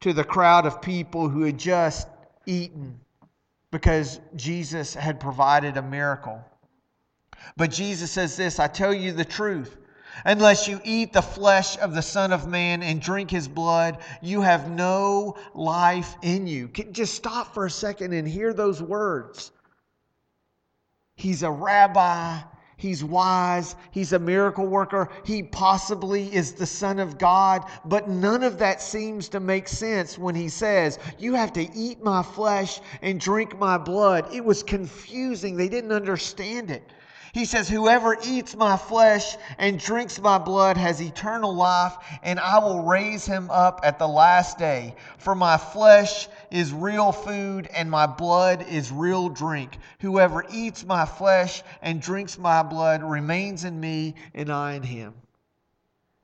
to 0.00 0.12
the 0.12 0.24
crowd 0.24 0.66
of 0.66 0.82
people 0.82 1.28
who 1.28 1.42
had 1.42 1.58
just 1.58 2.08
eaten 2.46 2.98
because 3.70 4.20
Jesus 4.36 4.94
had 4.94 5.20
provided 5.20 5.76
a 5.76 5.82
miracle. 5.82 6.44
But 7.56 7.70
Jesus 7.70 8.10
says 8.10 8.36
this 8.36 8.60
I 8.60 8.68
tell 8.68 8.94
you 8.94 9.12
the 9.12 9.24
truth. 9.24 9.78
Unless 10.26 10.68
you 10.68 10.78
eat 10.84 11.12
the 11.12 11.22
flesh 11.22 11.78
of 11.78 11.94
the 11.94 12.02
Son 12.02 12.32
of 12.32 12.46
Man 12.46 12.82
and 12.82 13.00
drink 13.00 13.30
his 13.30 13.48
blood, 13.48 13.98
you 14.20 14.42
have 14.42 14.70
no 14.70 15.36
life 15.54 16.16
in 16.22 16.46
you. 16.46 16.68
Just 16.68 17.14
stop 17.14 17.54
for 17.54 17.64
a 17.64 17.70
second 17.70 18.12
and 18.12 18.28
hear 18.28 18.52
those 18.52 18.82
words. 18.82 19.52
He's 21.22 21.44
a 21.44 21.50
rabbi. 21.52 22.40
He's 22.76 23.04
wise. 23.04 23.76
He's 23.92 24.12
a 24.12 24.18
miracle 24.18 24.66
worker. 24.66 25.08
He 25.24 25.44
possibly 25.44 26.34
is 26.34 26.54
the 26.54 26.66
Son 26.66 26.98
of 26.98 27.16
God. 27.16 27.64
But 27.84 28.08
none 28.08 28.42
of 28.42 28.58
that 28.58 28.82
seems 28.82 29.28
to 29.28 29.38
make 29.38 29.68
sense 29.68 30.18
when 30.18 30.34
he 30.34 30.48
says, 30.48 30.98
You 31.20 31.34
have 31.34 31.52
to 31.52 31.72
eat 31.76 32.02
my 32.02 32.24
flesh 32.24 32.80
and 33.02 33.20
drink 33.20 33.56
my 33.56 33.78
blood. 33.78 34.34
It 34.34 34.44
was 34.44 34.64
confusing. 34.64 35.56
They 35.56 35.68
didn't 35.68 35.92
understand 35.92 36.72
it. 36.72 36.82
He 37.32 37.46
says, 37.46 37.66
Whoever 37.66 38.18
eats 38.26 38.54
my 38.54 38.76
flesh 38.76 39.38
and 39.56 39.80
drinks 39.80 40.20
my 40.20 40.36
blood 40.36 40.76
has 40.76 41.00
eternal 41.00 41.54
life, 41.54 41.96
and 42.22 42.38
I 42.38 42.58
will 42.58 42.82
raise 42.82 43.24
him 43.24 43.50
up 43.50 43.80
at 43.82 43.98
the 43.98 44.06
last 44.06 44.58
day. 44.58 44.94
For 45.16 45.34
my 45.34 45.56
flesh 45.56 46.28
is 46.50 46.74
real 46.74 47.10
food, 47.10 47.68
and 47.74 47.90
my 47.90 48.06
blood 48.06 48.66
is 48.68 48.92
real 48.92 49.30
drink. 49.30 49.78
Whoever 50.00 50.44
eats 50.52 50.84
my 50.84 51.06
flesh 51.06 51.62
and 51.80 52.02
drinks 52.02 52.36
my 52.36 52.62
blood 52.62 53.02
remains 53.02 53.64
in 53.64 53.80
me, 53.80 54.14
and 54.34 54.52
I 54.52 54.74
in 54.74 54.82
him. 54.82 55.14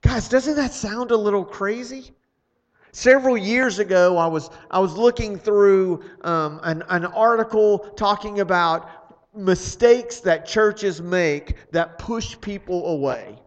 Guys, 0.03 0.29
doesn't 0.29 0.57
that 0.57 0.75
sound 0.75 1.11
a 1.11 1.17
little 1.17 1.45
crazy? 1.45 2.13
Several 2.93 3.37
years 3.37 3.79
ago, 3.79 4.19
I 4.19 4.27
was, 4.27 4.51
I 4.71 4.79
was 4.79 4.95
looking 4.95 5.39
through 5.39 6.03
um, 6.21 6.61
an, 6.65 6.83
an 6.91 7.07
article 7.07 7.79
talking 7.97 8.41
about 8.41 9.08
mistakes 9.35 10.21
that 10.21 10.47
churches 10.47 11.01
make 11.01 11.71
that 11.73 11.99
push 11.99 12.37
people 12.41 12.89
away. 12.89 13.39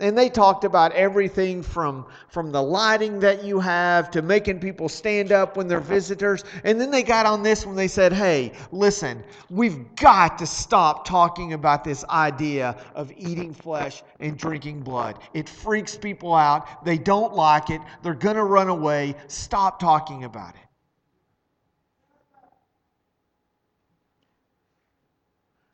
And 0.00 0.16
they 0.16 0.30
talked 0.30 0.64
about 0.64 0.92
everything 0.92 1.62
from, 1.62 2.06
from 2.28 2.52
the 2.52 2.62
lighting 2.62 3.20
that 3.20 3.44
you 3.44 3.60
have 3.60 4.10
to 4.12 4.22
making 4.22 4.58
people 4.58 4.88
stand 4.88 5.30
up 5.30 5.58
when 5.58 5.68
they're 5.68 5.78
visitors. 5.78 6.42
And 6.64 6.80
then 6.80 6.90
they 6.90 7.02
got 7.02 7.26
on 7.26 7.42
this 7.42 7.66
when 7.66 7.76
they 7.76 7.86
said, 7.86 8.14
hey, 8.14 8.52
listen, 8.72 9.22
we've 9.50 9.94
got 9.96 10.38
to 10.38 10.46
stop 10.46 11.04
talking 11.04 11.52
about 11.52 11.84
this 11.84 12.02
idea 12.06 12.82
of 12.94 13.12
eating 13.14 13.52
flesh 13.52 14.02
and 14.20 14.38
drinking 14.38 14.80
blood. 14.80 15.18
It 15.34 15.50
freaks 15.50 15.96
people 15.96 16.34
out. 16.34 16.82
They 16.82 16.96
don't 16.96 17.34
like 17.34 17.68
it. 17.68 17.82
They're 18.02 18.14
going 18.14 18.36
to 18.36 18.44
run 18.44 18.68
away. 18.68 19.14
Stop 19.28 19.78
talking 19.78 20.24
about 20.24 20.54
it. 20.54 20.69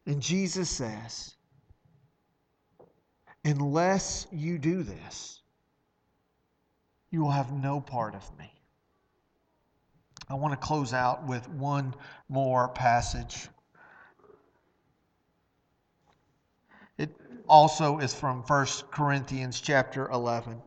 And 0.06 0.22
Jesus 0.22 0.70
says, 0.70 1.34
unless 3.44 4.26
you 4.30 4.58
do 4.58 4.82
this, 4.82 5.40
you 7.10 7.22
will 7.22 7.30
have 7.30 7.52
no 7.52 7.80
part 7.80 8.14
of 8.14 8.38
me. 8.38 8.52
I 10.28 10.34
want 10.34 10.52
to 10.52 10.66
close 10.66 10.92
out 10.92 11.26
with 11.26 11.48
one 11.48 11.94
more 12.28 12.68
passage. 12.68 13.48
It, 16.98 17.10
also 17.48 17.98
is 17.98 18.12
from 18.12 18.42
1 18.42 18.66
Corinthians 18.90 19.60
chapter 19.60 20.08
11. 20.10 20.60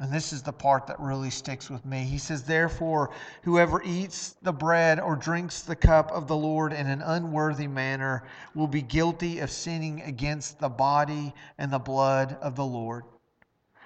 And 0.00 0.10
this 0.10 0.32
is 0.32 0.40
the 0.42 0.52
part 0.52 0.86
that 0.86 0.98
really 0.98 1.28
sticks 1.28 1.68
with 1.68 1.84
me. 1.84 2.04
He 2.04 2.16
says, 2.16 2.42
Therefore, 2.42 3.10
whoever 3.42 3.82
eats 3.82 4.34
the 4.40 4.52
bread 4.52 4.98
or 4.98 5.14
drinks 5.14 5.60
the 5.60 5.76
cup 5.76 6.10
of 6.10 6.26
the 6.26 6.36
Lord 6.36 6.72
in 6.72 6.86
an 6.86 7.02
unworthy 7.02 7.66
manner 7.66 8.24
will 8.54 8.66
be 8.66 8.80
guilty 8.80 9.40
of 9.40 9.50
sinning 9.50 10.00
against 10.00 10.58
the 10.58 10.70
body 10.70 11.34
and 11.58 11.70
the 11.70 11.78
blood 11.78 12.38
of 12.40 12.56
the 12.56 12.64
Lord. 12.64 13.04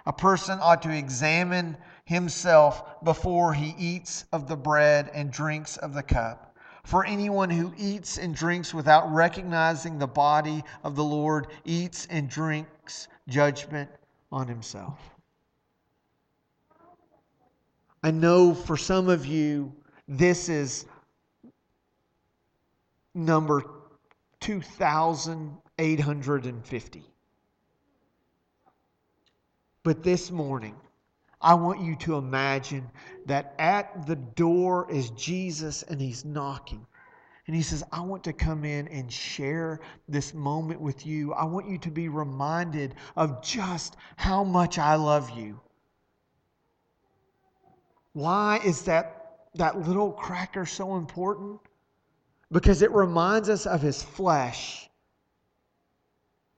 A 0.06 0.12
person 0.12 0.60
ought 0.62 0.82
to 0.82 0.96
examine 0.96 1.76
himself 2.04 3.02
before 3.02 3.52
he 3.52 3.74
eats 3.76 4.24
of 4.32 4.46
the 4.46 4.56
bread 4.56 5.10
and 5.14 5.32
drinks 5.32 5.78
of 5.78 5.94
the 5.94 6.02
cup. 6.04 6.54
For 6.84 7.04
anyone 7.04 7.50
who 7.50 7.74
eats 7.76 8.18
and 8.18 8.36
drinks 8.36 8.72
without 8.72 9.12
recognizing 9.12 9.98
the 9.98 10.06
body 10.06 10.62
of 10.84 10.94
the 10.94 11.02
Lord 11.02 11.48
eats 11.64 12.06
and 12.08 12.30
drinks 12.30 13.08
judgment 13.26 13.90
on 14.30 14.46
himself. 14.46 15.13
I 18.04 18.10
know 18.10 18.52
for 18.52 18.76
some 18.76 19.08
of 19.08 19.24
you, 19.24 19.72
this 20.06 20.50
is 20.50 20.84
number 23.14 23.64
2,850. 24.40 27.02
But 29.82 30.02
this 30.02 30.30
morning, 30.30 30.76
I 31.40 31.54
want 31.54 31.80
you 31.80 31.96
to 31.96 32.16
imagine 32.16 32.90
that 33.24 33.54
at 33.58 34.06
the 34.06 34.16
door 34.16 34.86
is 34.90 35.08
Jesus 35.10 35.82
and 35.84 35.98
he's 35.98 36.26
knocking. 36.26 36.86
And 37.46 37.56
he 37.56 37.62
says, 37.62 37.82
I 37.90 38.02
want 38.02 38.22
to 38.24 38.34
come 38.34 38.66
in 38.66 38.86
and 38.88 39.10
share 39.10 39.80
this 40.10 40.34
moment 40.34 40.78
with 40.78 41.06
you. 41.06 41.32
I 41.32 41.46
want 41.46 41.70
you 41.70 41.78
to 41.78 41.90
be 41.90 42.10
reminded 42.10 42.96
of 43.16 43.42
just 43.42 43.96
how 44.16 44.44
much 44.44 44.78
I 44.78 44.96
love 44.96 45.30
you. 45.30 45.58
Why 48.14 48.60
is 48.64 48.82
that, 48.82 49.48
that 49.56 49.86
little 49.86 50.12
cracker 50.12 50.64
so 50.64 50.96
important? 50.96 51.60
Because 52.50 52.80
it 52.80 52.92
reminds 52.92 53.48
us 53.48 53.66
of 53.66 53.82
his 53.82 54.02
flesh. 54.02 54.88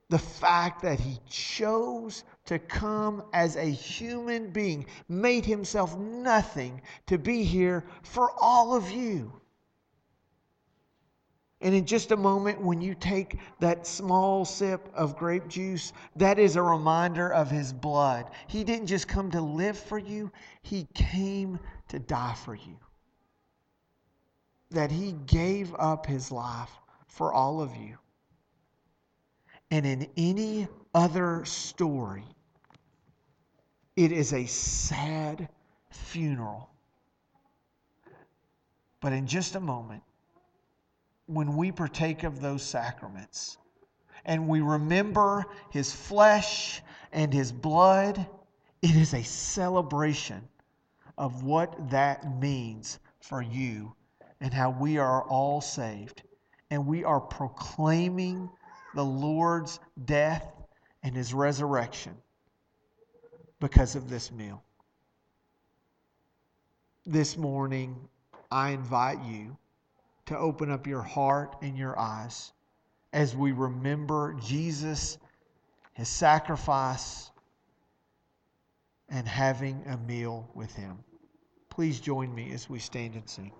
The 0.08 0.18
fact 0.18 0.82
that 0.82 1.00
he 1.00 1.18
chose 1.28 2.22
to 2.44 2.58
come 2.58 3.24
as 3.32 3.56
a 3.56 3.64
human 3.64 4.50
being, 4.50 4.86
made 5.08 5.44
himself 5.44 5.96
nothing 5.96 6.82
to 7.06 7.18
be 7.18 7.42
here 7.42 7.84
for 8.02 8.30
all 8.40 8.76
of 8.76 8.90
you. 8.90 9.32
And 11.60 11.74
in 11.74 11.86
just 11.86 12.12
a 12.12 12.16
moment, 12.16 12.60
when 12.60 12.82
you 12.82 12.94
take 12.94 13.38
that 13.60 13.86
small 13.86 14.44
sip 14.44 14.90
of 14.94 15.16
grape 15.16 15.48
juice, 15.48 15.92
that 16.16 16.38
is 16.38 16.56
a 16.56 16.62
reminder 16.62 17.32
of 17.32 17.50
his 17.50 17.72
blood. 17.72 18.30
He 18.46 18.62
didn't 18.62 18.88
just 18.88 19.08
come 19.08 19.30
to 19.30 19.40
live 19.40 19.78
for 19.78 19.98
you, 19.98 20.30
he 20.62 20.86
came 20.92 21.58
to 21.88 21.98
die 21.98 22.34
for 22.34 22.54
you. 22.54 22.76
That 24.70 24.90
he 24.90 25.12
gave 25.26 25.74
up 25.78 26.04
his 26.04 26.30
life 26.30 26.70
for 27.08 27.32
all 27.32 27.62
of 27.62 27.74
you. 27.76 27.96
And 29.70 29.86
in 29.86 30.08
any 30.16 30.68
other 30.94 31.44
story, 31.44 32.24
it 33.96 34.12
is 34.12 34.34
a 34.34 34.44
sad 34.44 35.48
funeral. 35.90 36.68
But 39.00 39.14
in 39.14 39.26
just 39.26 39.54
a 39.54 39.60
moment, 39.60 40.02
when 41.26 41.56
we 41.56 41.72
partake 41.72 42.22
of 42.22 42.40
those 42.40 42.62
sacraments 42.62 43.58
and 44.24 44.48
we 44.48 44.60
remember 44.60 45.44
his 45.70 45.92
flesh 45.92 46.82
and 47.12 47.32
his 47.32 47.52
blood, 47.52 48.26
it 48.82 48.96
is 48.96 49.14
a 49.14 49.22
celebration 49.22 50.46
of 51.18 51.42
what 51.42 51.90
that 51.90 52.40
means 52.40 52.98
for 53.20 53.42
you 53.42 53.94
and 54.40 54.52
how 54.52 54.70
we 54.70 54.98
are 54.98 55.22
all 55.22 55.60
saved. 55.60 56.22
And 56.70 56.86
we 56.86 57.04
are 57.04 57.20
proclaiming 57.20 58.50
the 58.94 59.04
Lord's 59.04 59.80
death 60.04 60.52
and 61.02 61.14
his 61.14 61.32
resurrection 61.32 62.14
because 63.60 63.94
of 63.94 64.10
this 64.10 64.32
meal. 64.32 64.62
This 67.06 67.36
morning, 67.36 67.96
I 68.50 68.70
invite 68.70 69.22
you 69.22 69.56
to 70.26 70.38
open 70.38 70.70
up 70.70 70.86
your 70.86 71.02
heart 71.02 71.56
and 71.62 71.76
your 71.76 71.98
eyes 71.98 72.52
as 73.12 73.34
we 73.34 73.52
remember 73.52 74.34
Jesus, 74.34 75.18
his 75.94 76.08
sacrifice, 76.08 77.30
and 79.08 79.26
having 79.26 79.82
a 79.86 79.96
meal 79.96 80.48
with 80.54 80.74
him. 80.74 80.98
Please 81.70 82.00
join 82.00 82.34
me 82.34 82.52
as 82.52 82.68
we 82.68 82.78
stand 82.78 83.14
and 83.14 83.28
sing. 83.28 83.52